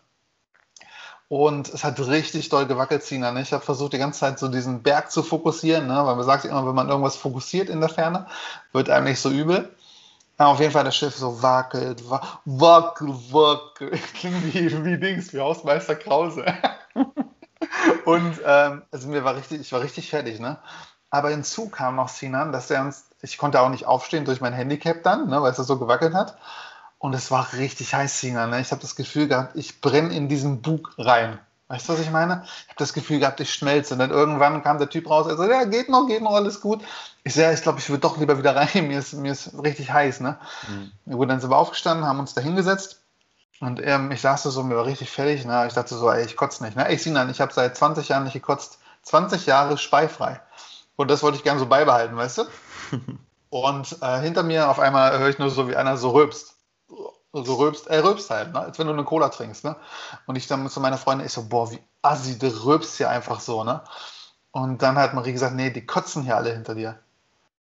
Und 1.27 1.71
es 1.71 1.83
hat 1.83 1.99
richtig 1.99 2.49
doll 2.49 2.65
gewackelt, 2.65 3.03
Sina. 3.03 3.31
Ne? 3.31 3.43
Ich 3.43 3.53
habe 3.53 3.63
versucht, 3.63 3.93
die 3.93 3.99
ganze 3.99 4.21
Zeit 4.21 4.39
so 4.39 4.47
diesen 4.47 4.81
Berg 4.81 5.11
zu 5.11 5.21
fokussieren, 5.21 5.85
ne? 5.85 6.07
weil 6.07 6.15
man 6.15 6.25
sagt 6.25 6.45
immer, 6.45 6.65
wenn 6.65 6.73
man 6.73 6.89
irgendwas 6.89 7.15
fokussiert 7.15 7.69
in 7.69 7.81
der 7.81 7.89
Ferne, 7.89 8.25
wird 8.71 8.89
einem 8.89 9.05
nicht 9.05 9.19
so 9.19 9.29
übel. 9.29 9.71
Ja, 10.39 10.47
auf 10.47 10.59
jeden 10.59 10.71
Fall 10.71 10.85
das 10.85 10.95
Schiff 10.95 11.15
so 11.15 11.43
wackelt, 11.43 12.01
wackel, 12.09 13.09
wackel. 13.31 13.91
Klingt 14.15 14.55
wie, 14.55 14.85
wie 14.85 14.97
Dings, 14.97 15.35
wie 15.35 15.39
Hausmeister 15.39 15.97
Krause. 15.97 16.45
und 18.05 18.41
ähm, 18.43 18.81
also 18.89 19.07
mir 19.07 19.23
war 19.23 19.35
richtig, 19.35 19.61
ich 19.61 19.71
war 19.71 19.81
richtig 19.81 20.09
fertig, 20.09 20.39
ne? 20.39 20.57
Aber 21.11 21.29
hinzu 21.29 21.69
kam 21.69 21.95
noch 21.95 22.09
Sinan, 22.09 22.51
dass 22.51 22.71
er 22.71 22.81
uns 22.81 23.05
ich 23.25 23.37
konnte 23.37 23.61
auch 23.61 23.69
nicht 23.69 23.85
aufstehen 23.85 24.25
durch 24.25 24.39
mein 24.39 24.53
Handicap 24.53 25.03
dann, 25.03 25.29
ne, 25.29 25.41
weil 25.41 25.51
es 25.51 25.57
so 25.57 25.77
gewackelt 25.77 26.13
hat. 26.13 26.37
Und 26.99 27.13
es 27.13 27.29
war 27.31 27.53
richtig 27.53 27.93
heiß, 27.93 28.19
Sina. 28.19 28.47
Ne? 28.47 28.61
Ich 28.61 28.71
habe 28.71 28.81
das 28.81 28.95
Gefühl 28.95 29.27
gehabt, 29.27 29.55
ich 29.55 29.81
brenne 29.81 30.15
in 30.15 30.29
diesen 30.29 30.61
Bug 30.61 30.93
rein. 30.97 31.39
Weißt 31.67 31.89
du, 31.89 31.93
was 31.93 31.99
ich 31.99 32.11
meine? 32.11 32.43
Ich 32.45 32.69
habe 32.69 32.77
das 32.77 32.93
Gefühl 32.93 33.19
gehabt, 33.19 33.39
ich 33.39 33.53
schmelze. 33.53 33.95
Und 33.95 33.99
dann 33.99 34.11
irgendwann 34.11 34.63
kam 34.63 34.77
der 34.77 34.89
Typ 34.89 35.09
raus, 35.09 35.27
er 35.27 35.35
sagt, 35.35 35.51
ja, 35.51 35.63
geht 35.65 35.89
noch, 35.89 36.07
geht 36.07 36.21
noch, 36.21 36.33
alles 36.33 36.61
gut. 36.61 36.83
Ich 37.23 37.33
sage, 37.33 37.53
ich 37.55 37.61
glaube, 37.61 37.79
ich 37.79 37.89
würde 37.89 38.01
doch 38.01 38.17
lieber 38.17 38.37
wieder 38.37 38.55
rein, 38.55 38.69
mir 38.87 38.99
ist, 38.99 39.13
mir 39.13 39.31
ist 39.31 39.51
richtig 39.61 39.91
heiß. 39.91 40.19
Ne? 40.21 40.37
Mhm. 40.67 41.11
Gut, 41.11 41.29
dann 41.29 41.41
sind 41.41 41.49
wir 41.49 41.57
aufgestanden, 41.57 42.05
haben 42.05 42.19
uns 42.19 42.35
da 42.35 42.41
hingesetzt. 42.41 43.01
Und 43.59 43.81
ähm, 43.83 44.11
ich 44.11 44.21
saß 44.21 44.43
so, 44.43 44.63
mir 44.63 44.75
war 44.75 44.85
richtig 44.85 45.09
fertig. 45.09 45.45
Ne? 45.45 45.65
Ich 45.67 45.73
dachte 45.73 45.95
so, 45.95 46.11
ey, 46.11 46.23
ich 46.23 46.35
kotze 46.35 46.63
nicht. 46.63 46.75
Ne? 46.75 46.91
Ich, 46.91 47.01
Sinan, 47.01 47.29
ich 47.29 47.41
habe 47.41 47.53
seit 47.53 47.75
20 47.75 48.09
Jahren 48.09 48.25
nicht 48.25 48.33
gekotzt. 48.33 48.79
20 49.03 49.45
Jahre 49.45 49.77
speifrei. 49.77 50.39
Und 50.95 51.11
das 51.11 51.23
wollte 51.23 51.37
ich 51.37 51.43
gerne 51.43 51.59
so 51.59 51.65
beibehalten, 51.65 52.15
weißt 52.15 52.39
du? 52.39 52.43
Und 53.49 53.97
äh, 54.01 54.19
hinter 54.19 54.43
mir 54.43 54.69
auf 54.69 54.79
einmal 54.79 55.17
höre 55.17 55.29
ich 55.29 55.39
nur 55.39 55.49
so, 55.49 55.69
wie 55.69 55.75
einer 55.75 55.97
so 55.97 56.09
rülpst. 56.09 56.55
So 57.31 57.55
rülpst, 57.55 57.87
er 57.87 58.03
rülpst 58.03 58.29
halt, 58.29 58.53
ne? 58.53 58.61
als 58.61 58.79
wenn 58.79 58.87
du 58.87 58.93
eine 58.93 59.03
Cola 59.03 59.29
trinkst. 59.29 59.65
Ne? 59.65 59.75
Und 60.25 60.37
ich 60.37 60.47
dann 60.47 60.69
zu 60.69 60.79
meiner 60.79 60.97
Freundin, 60.97 61.27
ich 61.27 61.33
so, 61.33 61.47
boah, 61.47 61.69
wie 61.71 61.79
assi, 62.01 62.39
der 62.39 62.63
rülpst 62.63 62.97
hier 62.97 63.09
einfach 63.09 63.41
so. 63.41 63.63
Ne? 63.63 63.81
Und 64.51 64.81
dann 64.81 64.97
hat 64.97 65.13
Marie 65.13 65.33
gesagt, 65.33 65.55
nee, 65.55 65.69
die 65.69 65.85
kotzen 65.85 66.23
hier 66.23 66.37
alle 66.37 66.53
hinter 66.53 66.75
dir. 66.75 66.99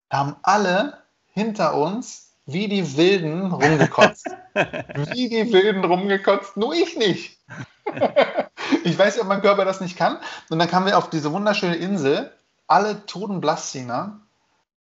Da 0.09 0.17
haben 0.17 0.35
alle 0.43 1.01
hinter 1.33 1.75
uns 1.75 2.33
wie 2.45 2.67
die 2.67 2.97
Wilden 2.97 3.51
rumgekotzt. 3.51 4.27
wie 4.53 5.29
die 5.29 5.51
Wilden 5.51 5.83
rumgekotzt, 5.83 6.55
nur 6.55 6.73
ich 6.73 6.97
nicht. 6.97 7.39
ich 8.83 8.97
weiß 8.97 9.17
ja, 9.17 9.23
ob 9.23 9.27
mein 9.27 9.41
Körper 9.41 9.65
das 9.65 9.81
nicht 9.81 9.97
kann. 9.97 10.17
Und 10.49 10.59
dann 10.59 10.69
kamen 10.69 10.85
wir 10.85 10.97
auf 10.97 11.09
diese 11.09 11.31
wunderschöne 11.31 11.75
Insel, 11.75 12.31
alle 12.67 13.05
totenblass, 13.05 13.71
Sina. 13.71 14.19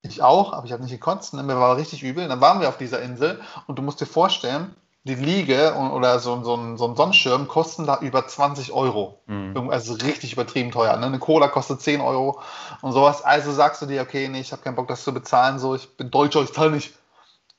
Ich 0.01 0.21
auch, 0.21 0.53
aber 0.53 0.65
ich 0.65 0.71
habe 0.71 0.81
nicht 0.83 0.91
gekotzt. 0.91 1.33
Ne? 1.33 1.43
Mir 1.43 1.59
war 1.59 1.75
richtig 1.75 2.03
übel. 2.03 2.27
Dann 2.27 2.41
waren 2.41 2.61
wir 2.61 2.69
auf 2.69 2.77
dieser 2.77 3.01
Insel 3.01 3.41
und 3.67 3.77
du 3.77 3.81
musst 3.81 3.99
dir 3.99 4.05
vorstellen, 4.05 4.75
die 5.03 5.15
Liege 5.15 5.75
oder 5.75 6.19
so, 6.19 6.43
so, 6.43 6.55
ein, 6.55 6.77
so 6.77 6.87
ein 6.87 6.95
Sonnenschirm 6.95 7.47
kosten 7.47 7.85
da 7.85 7.99
über 7.99 8.27
20 8.27 8.71
Euro. 8.71 9.21
Mhm. 9.27 9.69
Also 9.69 9.93
richtig 9.93 10.33
übertrieben 10.33 10.71
teuer. 10.71 10.95
Ne? 10.97 11.05
Eine 11.05 11.19
Cola 11.19 11.47
kostet 11.47 11.81
10 11.81 12.01
Euro 12.01 12.41
und 12.81 12.91
sowas. 12.91 13.23
Also 13.23 13.51
sagst 13.51 13.81
du 13.81 13.85
dir, 13.85 14.01
okay, 14.01 14.27
nee, 14.27 14.41
ich 14.41 14.51
habe 14.51 14.61
keinen 14.61 14.75
Bock, 14.75 14.87
das 14.87 15.03
zu 15.03 15.13
bezahlen. 15.13 15.59
So, 15.59 15.75
ich 15.75 15.95
bin 15.97 16.11
Deutscher, 16.11 16.41
ich 16.41 16.53
zahle 16.53 16.71
nicht. 16.71 16.93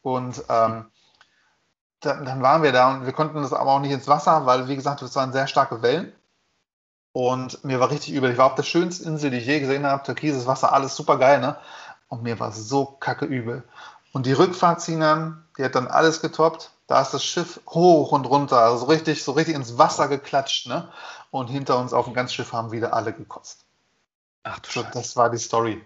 Und 0.02 0.42
ähm, 0.48 0.86
dann, 2.00 2.24
dann, 2.24 2.42
waren 2.42 2.62
wir 2.62 2.72
da 2.72 2.94
und 2.94 3.04
wir 3.04 3.12
konnten 3.12 3.42
das 3.42 3.52
aber 3.52 3.72
auch 3.72 3.80
nicht 3.80 3.92
ins 3.92 4.08
Wasser, 4.08 4.46
weil, 4.46 4.68
wie 4.68 4.76
gesagt, 4.76 5.02
es 5.02 5.14
waren 5.16 5.32
sehr 5.32 5.46
starke 5.46 5.82
Wellen. 5.82 6.12
Und 7.12 7.64
mir 7.64 7.80
war 7.80 7.90
richtig 7.90 8.14
übel. 8.14 8.30
Ich 8.30 8.38
war 8.38 8.46
auf 8.46 8.54
der 8.54 8.62
schönsten 8.62 9.08
Insel, 9.08 9.30
die 9.30 9.38
ich 9.38 9.46
je 9.46 9.60
gesehen 9.60 9.86
habe. 9.86 10.02
Türkises 10.04 10.46
Wasser, 10.46 10.72
alles 10.72 10.94
super 10.94 11.18
geil, 11.18 11.40
ne? 11.40 11.56
Und 12.08 12.22
mir 12.22 12.38
war 12.40 12.52
so 12.52 12.86
kacke 12.86 13.24
übel. 13.24 13.64
Und 14.12 14.26
die 14.26 14.32
Rückfahrt, 14.32 14.80
Sinan, 14.80 15.44
die 15.58 15.64
hat 15.64 15.74
dann 15.74 15.88
alles 15.88 16.20
getoppt. 16.20 16.70
Da 16.86 17.00
ist 17.02 17.14
das 17.14 17.24
Schiff 17.24 17.60
hoch 17.68 18.12
und 18.12 18.26
runter, 18.26 18.58
also 18.58 18.86
richtig, 18.86 19.22
so 19.22 19.32
richtig 19.32 19.54
ins 19.54 19.78
Wasser 19.78 20.08
geklatscht, 20.08 20.66
ne? 20.66 20.88
Und 21.30 21.48
hinter 21.48 21.78
uns 21.78 21.92
auf 21.92 22.06
dem 22.06 22.14
ganzen 22.14 22.34
Schiff 22.34 22.52
haben 22.52 22.72
wieder 22.72 22.94
alle 22.94 23.12
gekotzt. 23.12 23.64
Ach 24.42 24.58
du 24.60 24.70
so, 24.70 24.84
Das 24.94 25.16
war 25.16 25.30
die 25.30 25.38
Story. 25.38 25.82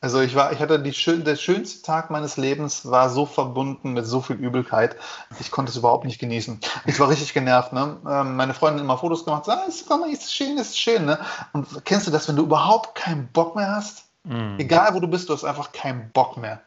Also 0.00 0.20
ich 0.20 0.34
war, 0.34 0.52
ich 0.52 0.60
hatte 0.60 0.80
die 0.80 0.92
schön, 0.92 1.24
der 1.24 1.36
schönste 1.36 1.82
Tag 1.82 2.10
meines 2.10 2.36
Lebens 2.36 2.88
war 2.88 3.10
so 3.10 3.26
verbunden 3.26 3.92
mit 3.92 4.06
so 4.06 4.20
viel 4.20 4.36
Übelkeit. 4.36 4.96
Ich 5.40 5.50
konnte 5.50 5.70
es 5.70 5.76
überhaupt 5.76 6.04
nicht 6.04 6.18
genießen. 6.18 6.60
Ich 6.86 6.98
war 7.00 7.08
richtig 7.08 7.34
genervt. 7.34 7.72
Ne? 7.72 7.96
Ähm, 8.08 8.36
meine 8.36 8.54
Freundin 8.54 8.84
immer 8.84 8.96
Fotos 8.96 9.24
gemacht, 9.24 9.44
sagt, 9.44 9.62
ah, 9.68 9.72
komm 9.86 10.00
mal, 10.00 10.10
ist 10.10 10.32
schön, 10.32 10.56
ist 10.56 10.78
schön. 10.78 11.04
Ne? 11.04 11.18
Und 11.52 11.84
kennst 11.84 12.06
du 12.06 12.10
das, 12.10 12.28
wenn 12.28 12.36
du 12.36 12.44
überhaupt 12.44 12.94
keinen 12.94 13.28
Bock 13.28 13.56
mehr 13.56 13.70
hast? 13.70 14.04
Mhm. 14.24 14.56
Egal 14.58 14.94
wo 14.94 15.00
du 15.00 15.08
bist, 15.08 15.28
du 15.28 15.34
hast 15.34 15.44
einfach 15.44 15.72
keinen 15.72 16.10
Bock 16.12 16.36
mehr. 16.36 16.62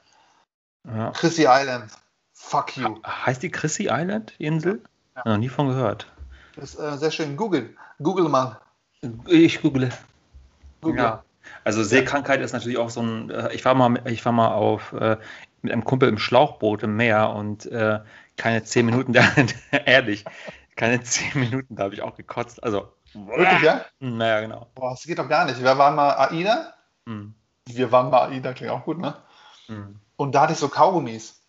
Ja. 0.85 1.11
Chrissy 1.11 1.45
Island. 1.47 1.91
Fuck 2.33 2.75
you. 2.77 2.97
Heißt 3.05 3.43
die 3.43 3.49
Chrissy 3.49 3.87
Island, 3.89 4.33
Insel? 4.39 4.81
Ja. 5.15 5.23
Noch 5.25 5.37
nie 5.37 5.49
von 5.49 5.67
gehört. 5.67 6.07
Das 6.55 6.73
ist 6.73 6.79
äh, 6.79 6.97
sehr 6.97 7.11
schön. 7.11 7.37
Google. 7.37 7.75
Google 8.01 8.27
mal. 8.29 8.59
Ich 9.27 9.61
google. 9.61 9.91
google. 10.81 11.03
Ja. 11.03 11.23
Also 11.63 11.83
Seekrankheit 11.83 12.41
ist 12.41 12.53
natürlich 12.53 12.77
auch 12.77 12.89
so 12.89 13.01
ein. 13.01 13.29
Äh, 13.29 13.53
ich 13.53 13.65
war 13.65 13.73
mal, 13.73 14.01
ich 14.05 14.25
war 14.25 14.31
mal 14.31 14.49
auf 14.49 14.93
äh, 14.93 15.17
mit 15.61 15.73
einem 15.73 15.83
Kumpel 15.83 16.09
im 16.09 16.17
Schlauchboot 16.17 16.83
im 16.83 16.95
Meer 16.95 17.29
und 17.31 17.65
äh, 17.67 17.99
keine 18.37 18.63
zehn 18.63 18.85
Minuten 18.85 19.13
da, 19.13 19.23
ehrlich, 19.85 20.25
keine 20.75 21.01
zehn 21.01 21.39
Minuten, 21.39 21.75
da 21.75 21.83
habe 21.83 21.93
ich 21.93 22.01
auch 22.01 22.15
gekotzt. 22.15 22.63
Also. 22.63 22.93
Wirklich, 23.13 23.61
ja? 23.61 23.85
Naja, 23.99 24.39
genau. 24.39 24.67
Boah, 24.73 24.91
das 24.91 25.03
geht 25.03 25.19
doch 25.19 25.27
gar 25.27 25.45
nicht. 25.45 25.61
Wir 25.61 25.77
waren 25.77 25.95
mal 25.95 26.11
AIDA. 26.13 26.73
Mhm 27.05 27.35
wir 27.67 27.91
waren 27.91 28.11
bei 28.11 28.27
AIDA, 28.27 28.53
klingt 28.53 28.71
auch 28.71 28.85
gut, 28.85 28.97
ne? 28.97 29.15
Mhm. 29.67 29.99
Und 30.15 30.35
da 30.35 30.41
hatte 30.41 30.53
ich 30.53 30.59
so 30.59 30.69
Kaugummis. 30.69 31.41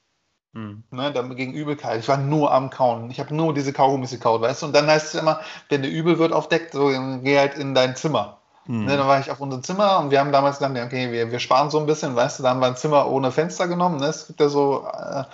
Mhm. 0.53 0.85
Ne, 0.91 1.13
dann 1.13 1.35
gegen 1.35 1.55
Übelkeit. 1.55 2.01
Ich 2.01 2.09
war 2.09 2.19
nur 2.19 2.53
am 2.53 2.69
Kauen. 2.69 3.11
Ich 3.11 3.21
habe 3.21 3.35
nur 3.35 3.55
diese 3.55 3.73
Kaugummis 3.73 4.11
gekaut, 4.11 4.43
weißt 4.43 4.63
du? 4.63 4.67
Und 4.67 4.75
dann 4.75 4.87
heißt 4.87 5.15
es 5.15 5.21
immer, 5.21 5.41
wenn 5.71 5.83
dir 5.83 5.89
übel 5.89 6.19
wird 6.19 6.33
auf 6.33 6.49
Deck, 6.49 6.71
so 6.73 6.89
geh 7.23 7.39
halt 7.39 7.57
in 7.57 7.75
dein 7.75 7.97
Zimmer. 7.97 8.42
Mhm. 8.67 8.85
Ne, 8.85 8.97
dann 8.97 9.09
war 9.09 9.19
ich 9.19 9.31
auf 9.31 9.41
unserem 9.41 9.65
Zimmer 9.65 9.99
und 9.99 10.11
wir 10.13 10.21
haben 10.21 10.31
damals 10.31 10.59
gedacht, 10.59 10.77
okay, 10.87 11.11
wir, 11.11 11.33
wir 11.33 11.41
sparen 11.41 11.71
so 11.71 11.81
ein 11.81 11.87
bisschen, 11.87 12.15
weißt 12.15 12.39
du, 12.39 12.43
da 12.45 12.51
haben 12.51 12.61
wir 12.61 12.69
ein 12.69 12.77
Zimmer 12.77 13.11
ohne 13.11 13.33
Fenster 13.33 13.67
genommen, 13.67 13.99
ne? 13.99 14.07
Es 14.07 14.29
gibt 14.29 14.41
ja 14.41 14.49
so, 14.49 14.87
äh, 14.87 15.25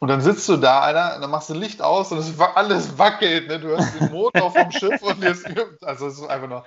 und 0.00 0.08
dann 0.08 0.20
sitzt 0.20 0.48
du 0.48 0.56
da, 0.56 0.80
Alter, 0.80 1.20
dann 1.20 1.30
machst 1.30 1.48
du 1.48 1.54
Licht 1.54 1.80
aus 1.80 2.10
und 2.10 2.18
es 2.18 2.40
alles 2.40 2.98
wackelt, 2.98 3.46
ne? 3.46 3.60
Du 3.60 3.76
hast 3.76 4.00
den 4.00 4.10
Motor 4.10 4.50
vom 4.50 4.72
Schiff 4.72 5.00
und 5.00 5.22
jetzt, 5.22 5.46
also 5.82 6.08
es 6.08 6.18
ist 6.18 6.28
einfach 6.28 6.48
nur. 6.48 6.64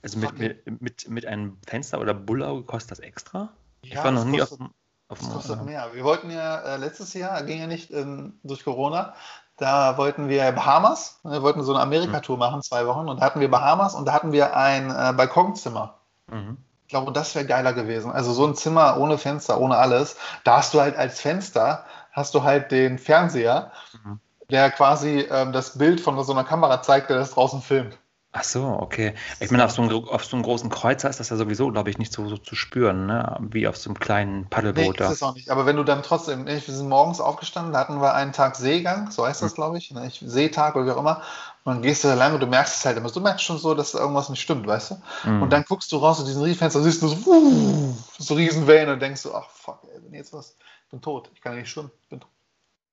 Also 0.00 0.18
mit, 0.18 0.38
mit, 0.38 0.80
mit, 0.80 1.08
mit 1.08 1.26
einem 1.26 1.58
Fenster 1.66 2.00
oder 2.00 2.14
Bullauge 2.14 2.62
kostet 2.62 2.92
das 2.92 2.98
extra? 3.00 3.48
Ja, 3.82 3.98
ich 3.98 4.04
war 4.04 4.12
noch 4.12 4.24
nie 4.24 4.38
kostet, 4.38 4.60
auf, 4.60 4.68
auf 5.08 5.18
Das 5.18 5.32
kostet 5.32 5.64
mehr. 5.64 5.90
Wir 5.92 6.04
wollten 6.04 6.30
ja 6.30 6.60
äh, 6.60 6.76
letztes 6.76 7.14
Jahr, 7.14 7.42
ging 7.42 7.58
ja 7.58 7.66
nicht 7.66 7.90
ähm, 7.90 8.38
durch 8.44 8.62
Corona, 8.62 9.14
da 9.58 9.98
wollten 9.98 10.28
wir 10.28 10.50
Bahamas, 10.52 11.20
wir 11.24 11.42
wollten 11.42 11.62
so 11.62 11.74
eine 11.74 11.82
Amerika-Tour 11.82 12.36
mhm. 12.36 12.40
machen, 12.40 12.62
zwei 12.62 12.86
Wochen, 12.86 13.08
und 13.08 13.20
da 13.20 13.26
hatten 13.26 13.40
wir 13.40 13.50
Bahamas 13.50 13.94
und 13.94 14.06
da 14.06 14.12
hatten 14.12 14.32
wir 14.32 14.56
ein 14.56 14.90
äh, 14.90 15.12
Balkonzimmer. 15.12 15.98
Mhm. 16.28 16.58
Ich 16.84 16.90
glaube, 16.90 17.12
das 17.12 17.34
wäre 17.34 17.44
geiler 17.44 17.74
gewesen. 17.74 18.10
Also 18.10 18.32
so 18.32 18.46
ein 18.46 18.54
Zimmer 18.54 18.96
ohne 18.98 19.18
Fenster, 19.18 19.60
ohne 19.60 19.76
alles. 19.76 20.16
Da 20.44 20.58
hast 20.58 20.72
du 20.72 20.80
halt 20.80 20.96
als 20.96 21.20
Fenster, 21.20 21.84
hast 22.12 22.34
du 22.34 22.44
halt 22.44 22.70
den 22.70 22.98
Fernseher, 22.98 23.72
mhm. 24.04 24.20
der 24.50 24.70
quasi 24.70 25.26
ähm, 25.30 25.52
das 25.52 25.76
Bild 25.76 26.00
von 26.00 26.22
so 26.24 26.32
einer 26.32 26.44
Kamera 26.44 26.80
zeigt, 26.80 27.10
der 27.10 27.18
das 27.18 27.32
draußen 27.32 27.60
filmt. 27.60 27.98
Ach 28.30 28.44
so, 28.44 28.62
okay. 28.64 29.14
Ich 29.40 29.50
meine, 29.50 29.64
auf 29.64 29.70
so, 29.70 29.80
einem, 29.80 29.90
auf 29.90 30.22
so 30.22 30.36
einem 30.36 30.42
großen 30.42 30.68
Kreuzer 30.68 31.08
ist 31.08 31.18
das 31.18 31.30
ja 31.30 31.36
sowieso, 31.36 31.72
glaube 31.72 31.88
ich, 31.88 31.96
nicht 31.96 32.12
so, 32.12 32.28
so 32.28 32.36
zu 32.36 32.54
spüren, 32.54 33.06
ne? 33.06 33.38
wie 33.40 33.66
auf 33.66 33.78
so 33.78 33.88
einem 33.88 33.98
kleinen 33.98 34.46
Paddelboot. 34.50 35.00
Nee, 35.00 35.06
ist 35.06 35.12
es 35.12 35.22
auch 35.22 35.34
nicht. 35.34 35.48
Aber 35.50 35.64
wenn 35.64 35.76
du 35.76 35.82
dann 35.82 36.02
trotzdem, 36.02 36.46
wir 36.46 36.60
sind 36.60 36.90
morgens 36.90 37.20
aufgestanden, 37.20 37.72
da 37.72 37.80
hatten 37.80 38.02
wir 38.02 38.14
einen 38.14 38.32
Tag 38.32 38.56
Seegang, 38.56 39.10
so 39.10 39.26
heißt 39.26 39.40
das, 39.40 39.52
hm. 39.52 39.54
glaube 39.54 39.78
ich, 39.78 39.90
ne? 39.92 40.10
Seetag 40.10 40.76
oder 40.76 40.84
wie 40.84 40.90
auch 40.90 40.98
immer. 40.98 41.22
Und 41.64 41.76
dann 41.76 41.82
gehst 41.82 42.04
du 42.04 42.08
da 42.08 42.14
lang 42.14 42.34
und 42.34 42.40
du 42.40 42.46
merkst 42.46 42.76
es 42.76 42.84
halt 42.84 42.98
immer. 42.98 43.10
Du 43.10 43.20
merkst 43.20 43.44
schon 43.44 43.56
so, 43.56 43.74
dass 43.74 43.94
irgendwas 43.94 44.28
nicht 44.28 44.42
stimmt, 44.42 44.66
weißt 44.66 44.90
du? 44.90 45.28
Mhm. 45.28 45.42
Und 45.42 45.50
dann 45.50 45.64
guckst 45.64 45.90
du 45.90 45.96
raus 45.96 46.20
aus 46.20 46.26
diesen 46.26 46.42
Riefenster, 46.42 46.82
siehst 46.82 47.00
du 47.00 47.08
so, 47.08 47.30
uh, 47.30 47.96
so 48.18 48.34
Riesenwellen 48.34 48.90
und 48.90 49.00
denkst 49.00 49.22
so, 49.22 49.34
ach 49.34 49.48
fuck, 49.48 49.82
ey, 49.84 50.00
wenn 50.02 50.12
jetzt 50.12 50.34
was, 50.34 50.56
ich 50.84 50.90
bin 50.90 51.00
tot, 51.00 51.30
ich 51.34 51.40
kann 51.40 51.56
nicht 51.56 51.70
schwimmen, 51.70 51.90
ich 52.02 52.08
bin 52.08 52.20
tot. 52.20 52.30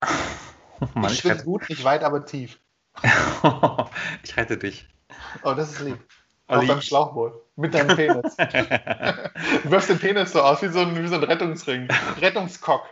Mann, 0.96 1.12
ich 1.12 1.20
schwimme 1.20 1.44
gut, 1.44 1.70
nicht 1.70 1.84
weit, 1.84 2.04
aber 2.04 2.26
tief. 2.26 2.58
ich 4.24 4.38
rette 4.38 4.58
dich. 4.58 4.88
Oh, 5.44 5.54
das 5.54 5.72
ist 5.72 5.82
lieb. 5.82 6.00
Olli. 6.48 6.60
Auf 6.60 6.68
deinem 6.68 6.82
Schlauchboot. 6.82 7.34
Mit 7.56 7.74
deinem 7.74 7.96
Penis. 7.96 8.36
du 9.64 9.72
wirfst 9.72 9.90
den 9.90 10.00
Penis 10.00 10.32
so 10.32 10.42
aus 10.42 10.62
wie 10.62 10.68
so 10.68 10.80
ein, 10.80 11.02
wie 11.02 11.08
so 11.08 11.16
ein 11.16 11.24
Rettungsring. 11.24 11.88
Rettungskock. 12.22 12.84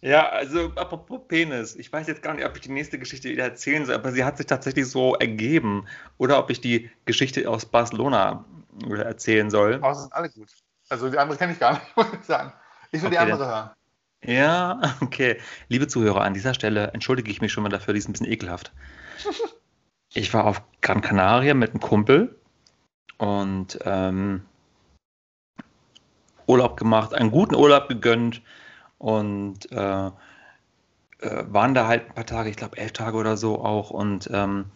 Ja, 0.00 0.28
also 0.28 0.72
apropos 0.76 1.20
Penis. 1.26 1.74
Ich 1.76 1.92
weiß 1.92 2.06
jetzt 2.06 2.22
gar 2.22 2.34
nicht, 2.34 2.44
ob 2.44 2.54
ich 2.54 2.62
die 2.62 2.70
nächste 2.70 2.98
Geschichte 2.98 3.30
wieder 3.30 3.44
erzählen 3.44 3.84
soll, 3.86 3.94
aber 3.94 4.12
sie 4.12 4.24
hat 4.24 4.36
sich 4.36 4.46
tatsächlich 4.46 4.86
so 4.88 5.14
ergeben. 5.14 5.86
Oder 6.18 6.38
ob 6.38 6.50
ich 6.50 6.60
die 6.60 6.90
Geschichte 7.04 7.48
aus 7.48 7.66
Barcelona 7.66 8.44
erzählen 8.88 9.50
soll. 9.50 9.80
Oh, 9.82 9.92
sind 9.92 10.12
alle 10.12 10.28
gut. 10.28 10.48
Also 10.88 11.10
die 11.10 11.18
andere 11.18 11.38
kenne 11.38 11.52
ich 11.52 11.58
gar 11.58 11.72
nicht, 11.72 11.82
muss 11.96 12.06
ich 12.12 12.26
sagen. 12.26 12.52
Ich 12.92 13.02
will 13.02 13.10
die 13.10 13.16
Okay, 13.16 13.32
andere 13.32 13.46
hören. 13.46 13.70
Ja, 14.24 14.80
okay. 15.00 15.38
Liebe 15.68 15.86
Zuhörer, 15.88 16.22
an 16.22 16.34
dieser 16.34 16.54
Stelle 16.54 16.88
entschuldige 16.92 17.30
ich 17.30 17.40
mich 17.40 17.52
schon 17.52 17.62
mal 17.62 17.68
dafür, 17.68 17.94
die 17.94 17.98
ist 17.98 18.08
ein 18.08 18.12
bisschen 18.12 18.30
ekelhaft. 18.30 18.72
Ich 20.12 20.34
war 20.34 20.44
auf 20.44 20.62
Gran 20.82 21.00
Canaria 21.00 21.54
mit 21.54 21.70
einem 21.70 21.80
Kumpel 21.80 22.38
und 23.18 23.78
ähm, 23.84 24.42
Urlaub 26.46 26.76
gemacht, 26.76 27.14
einen 27.14 27.30
guten 27.30 27.54
Urlaub 27.54 27.88
gegönnt 27.88 28.42
und 28.98 29.70
äh, 29.72 30.10
äh, 31.20 31.44
waren 31.48 31.74
da 31.74 31.86
halt 31.86 32.06
ein 32.08 32.14
paar 32.14 32.26
Tage, 32.26 32.50
ich 32.50 32.56
glaube 32.56 32.76
elf 32.76 32.92
Tage 32.92 33.16
oder 33.16 33.36
so 33.36 33.62
auch 33.64 33.90
und 33.90 34.28
ähm, 34.32 34.66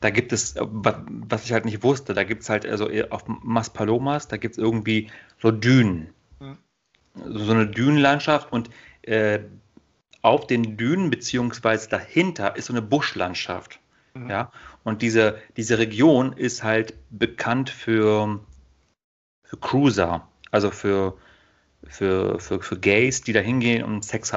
da 0.00 0.10
gibt 0.10 0.32
es, 0.32 0.56
äh, 0.56 0.62
wa- 0.64 1.04
was 1.08 1.44
ich 1.44 1.52
halt 1.52 1.64
nicht 1.66 1.82
wusste, 1.84 2.14
da 2.14 2.24
gibt 2.24 2.42
es 2.42 2.50
halt, 2.50 2.66
also 2.66 2.88
auf 3.10 3.24
Maspalomas, 3.28 4.28
da 4.28 4.36
gibt 4.38 4.54
es 4.54 4.58
irgendwie 4.58 5.10
so 5.40 5.50
Dünen 5.50 6.14
Hm. 6.40 6.56
so 7.14 7.52
eine 7.52 7.66
Dünenlandschaft 7.68 8.52
und 8.52 8.68
äh, 9.02 9.40
auf 10.22 10.46
den 10.46 10.76
Dünen 10.76 11.10
beziehungsweise 11.10 11.88
dahinter 11.88 12.56
ist 12.56 12.66
so 12.66 12.72
eine 12.72 12.82
Buschlandschaft. 12.82 13.80
Mhm. 14.14 14.30
Ja, 14.30 14.52
und 14.84 15.02
diese, 15.02 15.38
diese 15.56 15.78
Region 15.78 16.32
ist 16.32 16.62
halt 16.62 16.94
bekannt 17.10 17.70
für, 17.70 18.40
für 19.42 19.56
Cruiser, 19.56 20.28
also 20.50 20.70
für, 20.70 21.16
für, 21.84 22.38
für, 22.38 22.60
für 22.60 22.78
Gays, 22.78 23.22
die 23.22 23.32
da 23.32 23.40
hingehen, 23.40 23.84
um 23.84 24.02
Sex 24.02 24.32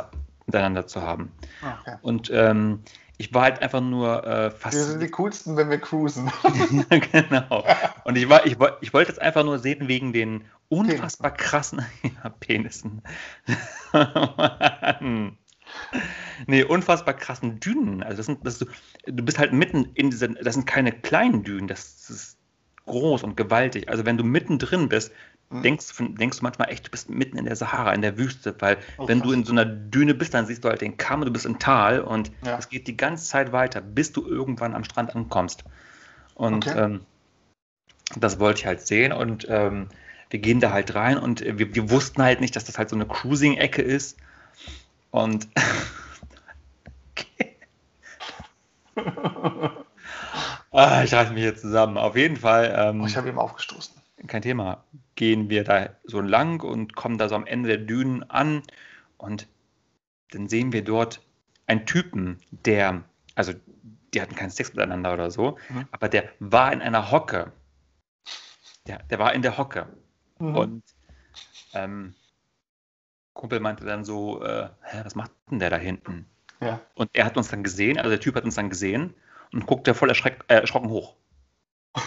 miteinander 0.46 0.88
zu 0.88 1.02
haben. 1.02 1.32
Ah, 1.62 1.78
Okay. 1.82 1.98
Und 2.02 2.30
ähm, 2.34 2.80
ich 3.18 3.34
war 3.34 3.44
halt 3.44 3.62
einfach 3.62 3.82
nur 3.82 4.26
äh, 4.26 4.52
Wir 4.72 4.84
sind 4.84 5.02
die 5.02 5.10
coolsten, 5.10 5.56
wenn 5.56 5.70
wir 5.70 5.80
cruisen. 5.80 6.32
Genau. 6.90 7.64
Und 8.04 8.18
ich, 8.18 8.28
war, 8.28 8.46
ich, 8.46 8.58
ich 8.82 8.94
wollte 8.94 9.12
es 9.12 9.20
einfach 9.20 9.44
nur 9.44 9.60
sehen 9.60 9.88
wegen 9.88 10.14
den 10.14 10.46
unfassbar 10.70 11.32
krassen 11.32 11.86
ja, 12.04 12.30
Penissen. 12.30 13.02
Mann. 13.94 15.38
nee, 16.48 16.64
unfassbar 16.64 17.14
krassen 17.14 17.60
Dünen. 17.60 18.04
Also 18.04 18.18
das 18.18 18.26
sind, 18.28 18.46
das 18.46 18.62
ist, 18.62 18.72
du 19.06 19.24
bist 19.24 19.40
halt 19.40 19.54
mitten 19.54 19.92
in 19.94 20.10
diesen, 20.10 20.38
das 20.42 20.56
sind 20.56 20.66
keine 20.66 20.92
kleinen 20.92 21.44
Dünen, 21.44 21.68
das 21.68 22.10
ist 22.10 22.38
groß 22.86 23.24
und 23.24 23.38
gewaltig. 23.38 23.90
Also 23.90 24.06
wenn 24.06 24.18
du 24.18 24.24
mittendrin 24.24 24.90
bist, 24.90 25.12
Mhm. 25.50 25.62
denkst, 25.62 25.94
denkst 26.00 26.40
du 26.40 26.44
manchmal 26.44 26.70
echt, 26.72 26.88
du 26.88 26.92
bist 26.92 27.10
mitten 27.10 27.38
in 27.38 27.46
der 27.46 27.56
Sahara, 27.56 27.94
in 27.94 28.02
der 28.02 28.18
Wüste, 28.18 28.56
weil 28.60 28.78
Oh, 28.98 29.08
wenn 29.08 29.20
krass. 29.20 29.28
du 29.28 29.34
in 29.34 29.46
so 29.46 29.52
einer 29.52 29.66
Düne 29.66 30.16
bist, 30.16 30.34
dann 30.34 30.48
siehst 30.48 30.64
du 30.64 30.70
halt 30.70 30.82
den 30.82 30.98
Kamm 30.98 31.22
und 31.22 31.28
du 31.28 31.34
bist 31.34 31.46
im 31.46 31.60
Tal 31.60 32.02
und 32.02 32.32
Ja. 32.44 32.58
es 32.58 32.70
geht 32.70 32.88
die 32.88 32.98
ganze 32.98 33.26
Zeit 33.26 33.52
weiter, 33.52 33.82
bis 33.82 34.12
du 34.12 34.26
irgendwann 34.26 34.74
am 34.74 34.84
Strand 34.84 35.16
ankommst. 35.16 35.64
Und 36.34 36.68
Okay. 36.68 36.76
ähm, 36.76 37.02
das 38.16 38.40
wollte 38.40 38.60
ich 38.62 38.66
halt 38.66 38.82
sehen 38.82 39.12
und 39.12 39.46
ähm, 39.50 39.88
wir 40.30 40.40
gehen 40.40 40.60
da 40.60 40.72
halt 40.72 40.96
rein 40.96 41.18
und 41.18 41.42
wir, 41.42 41.76
wir 41.76 41.90
wussten 41.92 42.24
halt 42.24 42.42
nicht, 42.42 42.56
dass 42.56 42.66
das 42.66 42.78
halt 42.78 42.90
so 42.90 42.96
eine 42.96 43.06
Cruising-Ecke 43.06 43.82
ist. 43.82 44.18
Und 45.14 45.48
ah, 50.72 51.04
ich 51.04 51.14
reiße 51.14 51.34
mich 51.34 51.44
jetzt 51.44 51.62
zusammen. 51.62 51.98
Auf 51.98 52.16
jeden 52.16 52.38
Fall, 52.38 52.74
ähm, 52.76 53.02
Oh, 53.02 53.06
ich 53.06 53.16
habe 53.18 53.30
ihm 53.30 53.38
aufgestoßen. 53.40 53.94
kein 54.28 54.42
Thema, 54.42 54.84
gehen 55.16 55.50
wir 55.50 55.64
da 55.64 55.90
so 56.04 56.20
lang 56.22 56.62
und 56.64 56.96
kommen 56.96 57.18
da 57.18 57.30
so 57.30 57.36
am 57.36 57.46
Ende 57.46 57.70
der 57.70 57.78
Dünen 57.78 58.24
an 58.30 58.64
und 59.18 59.48
dann 60.32 60.48
sehen 60.48 60.74
wir 60.74 60.84
dort 60.84 61.22
einen 61.68 61.86
Typen, 61.86 62.40
der, 62.50 63.04
also 63.36 63.54
die 64.14 64.22
hatten 64.22 64.36
keinen 64.36 64.50
Sex 64.50 64.74
miteinander 64.74 65.14
oder 65.14 65.30
so, 65.32 65.58
Mhm. 65.70 65.88
aber 65.92 66.10
der 66.10 66.30
war 66.40 66.74
in 66.74 66.82
einer 66.82 67.12
Hocke. 67.12 67.52
Der, 68.88 68.98
der 69.04 69.20
war 69.20 69.34
in 69.34 69.44
der 69.44 69.58
Hocke. 69.60 69.88
Mhm. 70.40 70.56
Und 70.56 70.84
ähm, 71.74 72.16
Kumpel 73.34 73.60
meinte 73.60 73.86
dann 73.86 74.06
so, 74.06 74.44
äh, 74.44 74.70
hä, 74.84 75.02
was 75.04 75.16
macht 75.16 75.32
denn 75.50 75.60
der 75.60 75.70
da 75.70 75.78
hinten? 75.78 76.28
ja. 76.64 76.82
Und 76.96 77.10
er 77.14 77.26
hat 77.26 77.38
uns 77.38 77.50
dann 77.50 77.64
gesehen, 77.64 77.98
also 77.98 78.10
der 78.10 78.20
Typ 78.20 78.36
hat 78.36 78.46
uns 78.46 78.56
dann 78.56 78.70
gesehen 78.70 79.14
und 79.52 79.66
guckte 79.66 79.94
voll 79.94 80.10
erschreck, 80.10 80.44
äh, 80.48 80.56
erschrocken 80.56 80.90
hoch. 80.90 81.16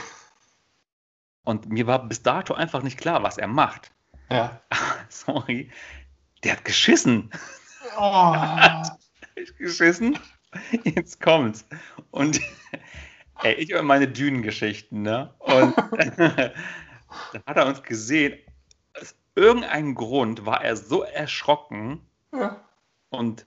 Und 1.44 1.68
mir 1.68 1.86
war 1.86 2.08
bis 2.08 2.22
dato 2.22 2.54
einfach 2.54 2.82
nicht 2.82 2.98
klar, 2.98 3.22
was 3.22 3.38
er 3.38 3.46
macht. 3.46 3.92
Ja. 4.30 4.60
Sorry. 5.08 5.70
Der 6.42 6.52
hat 6.52 6.64
geschissen. 6.64 7.30
Oh. 7.96 8.34
geschissen. 9.58 10.18
Jetzt 10.82 11.20
kommt's. 11.20 11.64
Und 12.10 12.40
ey, 13.42 13.54
ich 13.54 13.74
und 13.74 13.86
meine 13.86 14.08
Dünengeschichten, 14.08 15.02
ne? 15.02 15.34
Und 15.38 15.76
dann 15.76 17.42
hat 17.46 17.56
er 17.56 17.66
uns 17.66 17.82
gesehen. 17.82 18.38
Irgendeinem 19.36 19.94
Grund 19.94 20.46
war 20.46 20.64
er 20.64 20.76
so 20.76 21.02
erschrocken 21.02 22.00
Ja. 22.32 22.64
und 23.10 23.46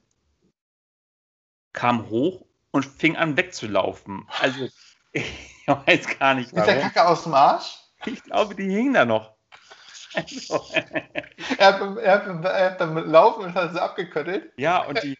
kam 1.73 2.10
hoch 2.10 2.45
und 2.71 2.86
fing 2.86 3.15
an 3.17 3.36
wegzulaufen. 3.38 4.28
Also, 4.41 4.67
ich 5.12 5.25
weiß 5.67 6.19
gar 6.19 6.36
nicht 6.36 6.47
Ist 6.47 6.56
der 6.56 6.67
warum. 6.67 6.82
Kacke 6.82 7.08
aus 7.08 7.23
dem 7.23 7.34
Arsch? 7.34 7.78
Ich 8.06 8.23
glaube, 8.23 8.56
die 8.56 8.69
hing 8.69 8.93
da 8.93 9.04
noch. 9.06 9.34
Also, 10.13 10.65
Er 11.58 11.67
hat, 11.67 11.80
beim- 11.80 11.97
er 11.97 12.13
hat, 12.13 12.45
er 12.45 12.65
hat 12.71 12.78
beim 12.80 12.97
Laufen 12.97 13.43
und 13.45 13.54
hat 13.54 13.73
sie 13.73 13.82
abgeköttelt. 13.82 14.52
ja, 14.58 14.84
und 14.86 15.02
die, 15.04 15.17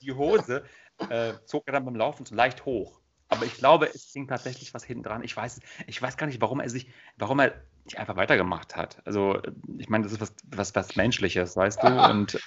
die 0.00 0.12
Hose 0.12 0.64
äh, 1.10 1.34
zog 1.44 1.64
er 1.66 1.72
dann 1.74 1.84
beim 1.84 1.96
Laufen 1.96 2.24
so 2.24 2.34
leicht 2.34 2.64
hoch. 2.64 3.00
Aber 3.28 3.44
ich 3.44 3.54
glaube, 3.56 3.86
es 3.92 4.12
hing 4.12 4.28
tatsächlich 4.28 4.72
was 4.72 4.84
hinten 4.84 5.02
dran. 5.02 5.24
Ich 5.24 5.36
weiß, 5.36 5.60
ich 5.86 6.00
weiß 6.00 6.16
gar 6.16 6.26
nicht, 6.26 6.40
warum 6.40 6.60
er 6.60 6.70
sich, 6.70 6.88
warum 7.16 7.40
er 7.40 7.54
nicht 7.86 7.98
einfach 7.98 8.16
weitergemacht 8.16 8.76
hat. 8.76 9.00
Also, 9.04 9.40
ich 9.78 9.88
meine, 9.88 10.04
das 10.04 10.12
ist 10.12 10.20
was, 10.20 10.34
was, 10.44 10.74
was 10.74 10.96
Menschliches, 10.96 11.56
weißt 11.56 11.82
du? 11.82 12.10
Und 12.10 12.38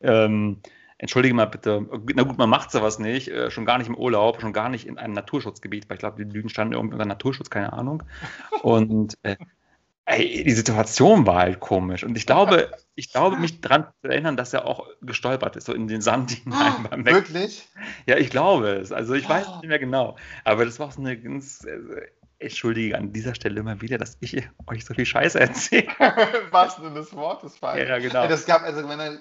ähm, 0.00 0.62
entschuldige 0.98 1.34
mal 1.34 1.46
bitte, 1.46 1.86
na 2.14 2.22
gut, 2.22 2.38
man 2.38 2.48
macht 2.48 2.70
sowas 2.70 2.98
nicht, 2.98 3.28
äh, 3.28 3.50
schon 3.50 3.66
gar 3.66 3.78
nicht 3.78 3.88
im 3.88 3.96
Urlaub, 3.96 4.40
schon 4.40 4.52
gar 4.52 4.68
nicht 4.68 4.86
in 4.86 4.98
einem 4.98 5.14
Naturschutzgebiet, 5.14 5.88
weil 5.88 5.96
ich 5.96 6.00
glaube, 6.00 6.24
die 6.24 6.30
Lügen 6.30 6.48
standen 6.48 6.74
irgendwie 6.74 6.94
unter 6.94 7.06
Naturschutz, 7.06 7.50
keine 7.50 7.72
Ahnung. 7.72 8.02
Und 8.62 9.18
äh, 9.22 9.36
ey, 10.04 10.44
die 10.44 10.52
Situation 10.52 11.26
war 11.26 11.40
halt 11.40 11.60
komisch. 11.60 12.04
Und 12.04 12.16
ich 12.16 12.26
glaube, 12.26 12.70
ich 12.94 13.10
glaube, 13.10 13.36
mich 13.36 13.60
daran 13.60 13.86
zu 14.00 14.08
erinnern, 14.08 14.36
dass 14.36 14.52
er 14.52 14.66
auch 14.66 14.86
gestolpert 15.00 15.56
ist, 15.56 15.66
so 15.66 15.72
in 15.72 15.88
den 15.88 16.00
Sand 16.00 16.30
hinein 16.30 16.86
beim 16.88 17.04
Weg. 17.04 17.14
Wirklich? 17.14 17.68
Ja, 18.06 18.16
ich 18.16 18.30
glaube 18.30 18.70
es. 18.70 18.92
Also 18.92 19.14
ich 19.14 19.28
weiß 19.28 19.46
es 19.46 19.54
nicht 19.56 19.68
mehr 19.68 19.78
genau. 19.78 20.16
Aber 20.44 20.64
das 20.64 20.78
war 20.78 20.88
auch 20.88 20.92
so 20.92 21.00
eine 21.00 21.20
ganz. 21.20 21.64
äh, 21.64 22.06
Entschuldige 22.42 22.96
an 22.96 23.12
dieser 23.12 23.34
Stelle 23.34 23.60
immer 23.60 23.80
wieder, 23.80 23.98
dass 23.98 24.16
ich 24.20 24.48
euch 24.66 24.84
so 24.84 24.94
viel 24.94 25.06
Scheiße 25.06 25.38
erzähle. 25.38 25.88
Was 26.50 26.76
denn 26.76 26.94
des 26.94 27.14
Wortes 27.14 27.56
falsch? 27.56 27.88
Ja, 27.88 27.98
genau. 27.98 28.26
Das 28.26 28.46
gab, 28.46 28.62
also 28.62 28.88
wenn 28.88 29.00
er, 29.00 29.18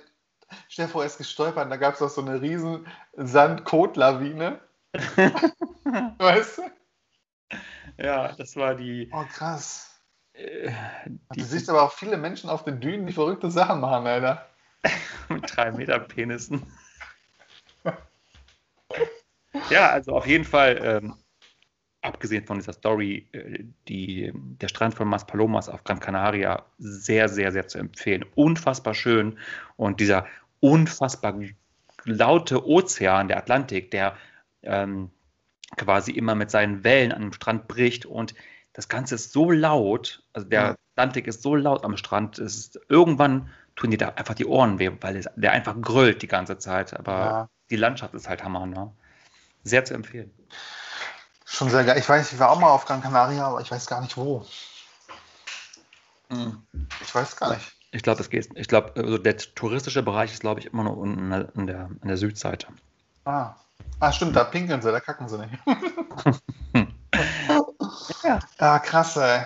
stell 0.69 0.87
vor, 0.87 1.03
er 1.03 1.07
ist 1.07 1.17
gestolpert, 1.17 1.71
da 1.71 1.77
gab 1.77 1.95
es 1.95 2.01
auch 2.01 2.09
so 2.09 2.21
eine 2.21 2.41
riesen 2.41 2.87
Sand-Kot-Lawine. 3.13 4.59
weißt 6.19 6.57
du? 6.57 7.57
Ja, 7.97 8.33
das 8.33 8.55
war 8.55 8.75
die. 8.75 9.09
Oh, 9.13 9.23
krass. 9.25 9.99
Äh, 10.33 10.71
Du 11.05 11.35
die 11.35 11.43
siehst 11.43 11.69
aber 11.69 11.83
auch 11.83 11.93
viele 11.93 12.17
Menschen 12.17 12.49
auf 12.49 12.63
den 12.63 12.79
Dünen, 12.79 13.05
die 13.05 13.13
verrückte 13.13 13.51
Sachen 13.51 13.79
machen, 13.79 14.07
Alter. 14.07 14.49
mit 15.29 15.55
drei 15.55 15.71
Meter 15.71 15.99
Penissen. 15.99 16.65
Ja, 19.69 19.89
also 19.89 20.13
auf 20.13 20.27
jeden 20.27 20.45
Fall, 20.45 20.79
ähm, 20.83 21.15
abgesehen 22.01 22.45
von 22.45 22.57
dieser 22.57 22.73
Story, 22.73 23.27
äh, 23.31 23.63
die, 23.87 24.31
der 24.33 24.67
Strand 24.67 24.95
von 24.95 25.07
Maspalomas 25.07 25.69
auf 25.69 25.83
Gran 25.83 25.99
Canaria 25.99 26.65
sehr, 26.77 27.29
sehr, 27.29 27.51
sehr 27.51 27.67
zu 27.67 27.77
empfehlen. 27.77 28.25
Unfassbar 28.35 28.93
schön 28.93 29.37
und 29.77 29.99
dieser 29.99 30.25
unfassbar 30.59 31.39
laute 32.05 32.65
Ozean, 32.67 33.27
der 33.27 33.37
Atlantik, 33.37 33.91
der 33.91 34.15
ähm, 34.63 35.09
quasi 35.77 36.11
immer 36.11 36.35
mit 36.35 36.51
seinen 36.51 36.83
Wellen 36.83 37.11
an 37.11 37.21
dem 37.21 37.33
Strand 37.33 37.67
bricht 37.67 38.05
und 38.05 38.33
das 38.73 38.87
Ganze 38.87 39.15
ist 39.15 39.33
so 39.33 39.51
laut, 39.51 40.23
also 40.33 40.47
der 40.47 40.61
Ja. 40.61 40.75
Atlantik 40.95 41.27
ist 41.27 41.41
so 41.41 41.55
laut 41.55 41.83
am 41.83 41.97
Strand, 41.97 42.39
es 42.39 42.57
ist, 42.57 42.79
irgendwann 42.89 43.49
tun 43.75 43.91
dir 43.91 43.97
da 43.97 44.09
einfach 44.09 44.33
die 44.35 44.45
Ohren 44.45 44.79
weh, 44.79 44.91
weil 45.01 45.15
es, 45.17 45.29
der 45.35 45.51
einfach 45.51 45.79
grölt 45.81 46.21
die 46.21 46.27
ganze 46.27 46.57
Zeit, 46.57 46.97
aber 46.97 47.25
Ja. 47.25 47.49
die 47.69 47.75
Landschaft 47.75 48.13
ist 48.13 48.27
halt 48.27 48.43
Hammer, 48.43 48.65
ne? 48.65 48.91
Sehr 49.63 49.85
zu 49.85 49.93
empfehlen. 49.93 50.31
Schon 51.51 51.69
sehr 51.69 51.83
geil. 51.83 51.97
Ich 51.97 52.07
weiß, 52.07 52.31
ich 52.31 52.39
war 52.39 52.49
auch 52.49 52.59
mal 52.59 52.69
auf 52.69 52.85
Gran 52.85 53.01
Canaria, 53.01 53.45
aber 53.45 53.59
ich 53.61 53.69
weiß 53.69 53.85
gar 53.87 54.01
nicht 54.01 54.15
wo. 54.15 54.45
Ich 57.01 57.13
weiß 57.13 57.35
gar 57.35 57.53
nicht. 57.53 57.71
Ich 57.91 58.03
glaube, 58.03 58.17
das 58.19 58.29
geht. 58.29 58.49
Ich 58.55 58.69
glaube, 58.69 58.93
also 58.95 59.17
der 59.17 59.37
touristische 59.37 60.01
Bereich 60.01 60.31
ist, 60.31 60.39
glaube 60.39 60.61
ich, 60.61 60.67
immer 60.67 60.83
nur 60.83 60.97
unten 60.97 61.33
an 61.33 61.67
der, 61.67 61.85
an 61.85 62.07
der 62.07 62.17
Südseite. 62.17 62.67
Ah, 63.25 63.55
Ah, 63.99 64.11
stimmt, 64.11 64.35
da 64.35 64.43
pinkeln 64.45 64.81
sie, 64.81 64.91
da 64.91 64.99
kacken 64.99 65.27
sie 65.29 65.37
nicht. 65.37 65.53
Ja. 68.23 68.39
Ah, 68.57 68.79
krass, 68.79 69.17
ey. 69.17 69.45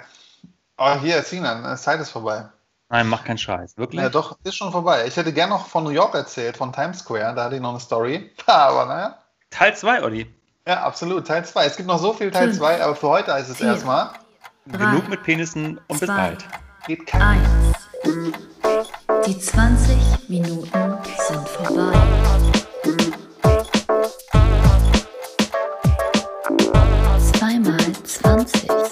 Oh, 0.77 0.95
hier, 0.99 1.23
Sinan, 1.23 1.77
Zeit 1.77 1.99
ist 1.99 2.11
vorbei. 2.11 2.47
Nein, 2.89 3.07
mach 3.07 3.23
keinen 3.23 3.37
Scheiß. 3.37 3.77
Wirklich? 3.77 4.01
Ja, 4.01 4.09
doch, 4.09 4.37
ist 4.43 4.55
schon 4.55 4.71
vorbei. 4.71 5.07
Ich 5.07 5.17
hätte 5.17 5.33
gern 5.33 5.49
noch 5.49 5.67
von 5.67 5.83
New 5.83 5.89
York 5.89 6.13
erzählt, 6.13 6.57
von 6.57 6.71
Times 6.71 6.99
Square, 6.99 7.33
da 7.35 7.45
hatte 7.45 7.55
ich 7.55 7.61
noch 7.61 7.71
eine 7.71 7.79
Story. 7.79 8.31
Aber 8.45 8.85
naja. 8.85 9.17
Teil 9.49 9.75
2, 9.75 10.03
Olli. 10.03 10.33
Ja, 10.67 10.81
absolut, 10.81 11.27
Teil 11.27 11.45
2. 11.45 11.65
Es 11.65 11.77
gibt 11.77 11.87
noch 11.87 11.99
so 11.99 12.11
viel 12.13 12.31
Teil 12.31 12.47
Fünf, 12.47 12.57
2, 12.57 12.83
aber 12.83 12.95
für 12.95 13.07
heute 13.07 13.33
heißt 13.33 13.51
es 13.51 13.57
vier, 13.57 13.67
erstmal, 13.67 14.09
Drei, 14.65 14.77
Genug 14.79 15.07
mit 15.09 15.21
Penissen 15.21 15.79
und 15.87 15.99
bis 15.99 16.07
zwei, 16.07 16.15
bald. 16.15 16.45
geht 16.87 17.05
kein 17.05 17.21
Eins. 17.21 17.77
Die 19.27 19.39
20 19.39 19.95
Minuten 20.27 20.97
sind 21.27 21.49
vorbei. 21.49 21.93
Zweimal 27.19 27.93
20. 28.03 28.84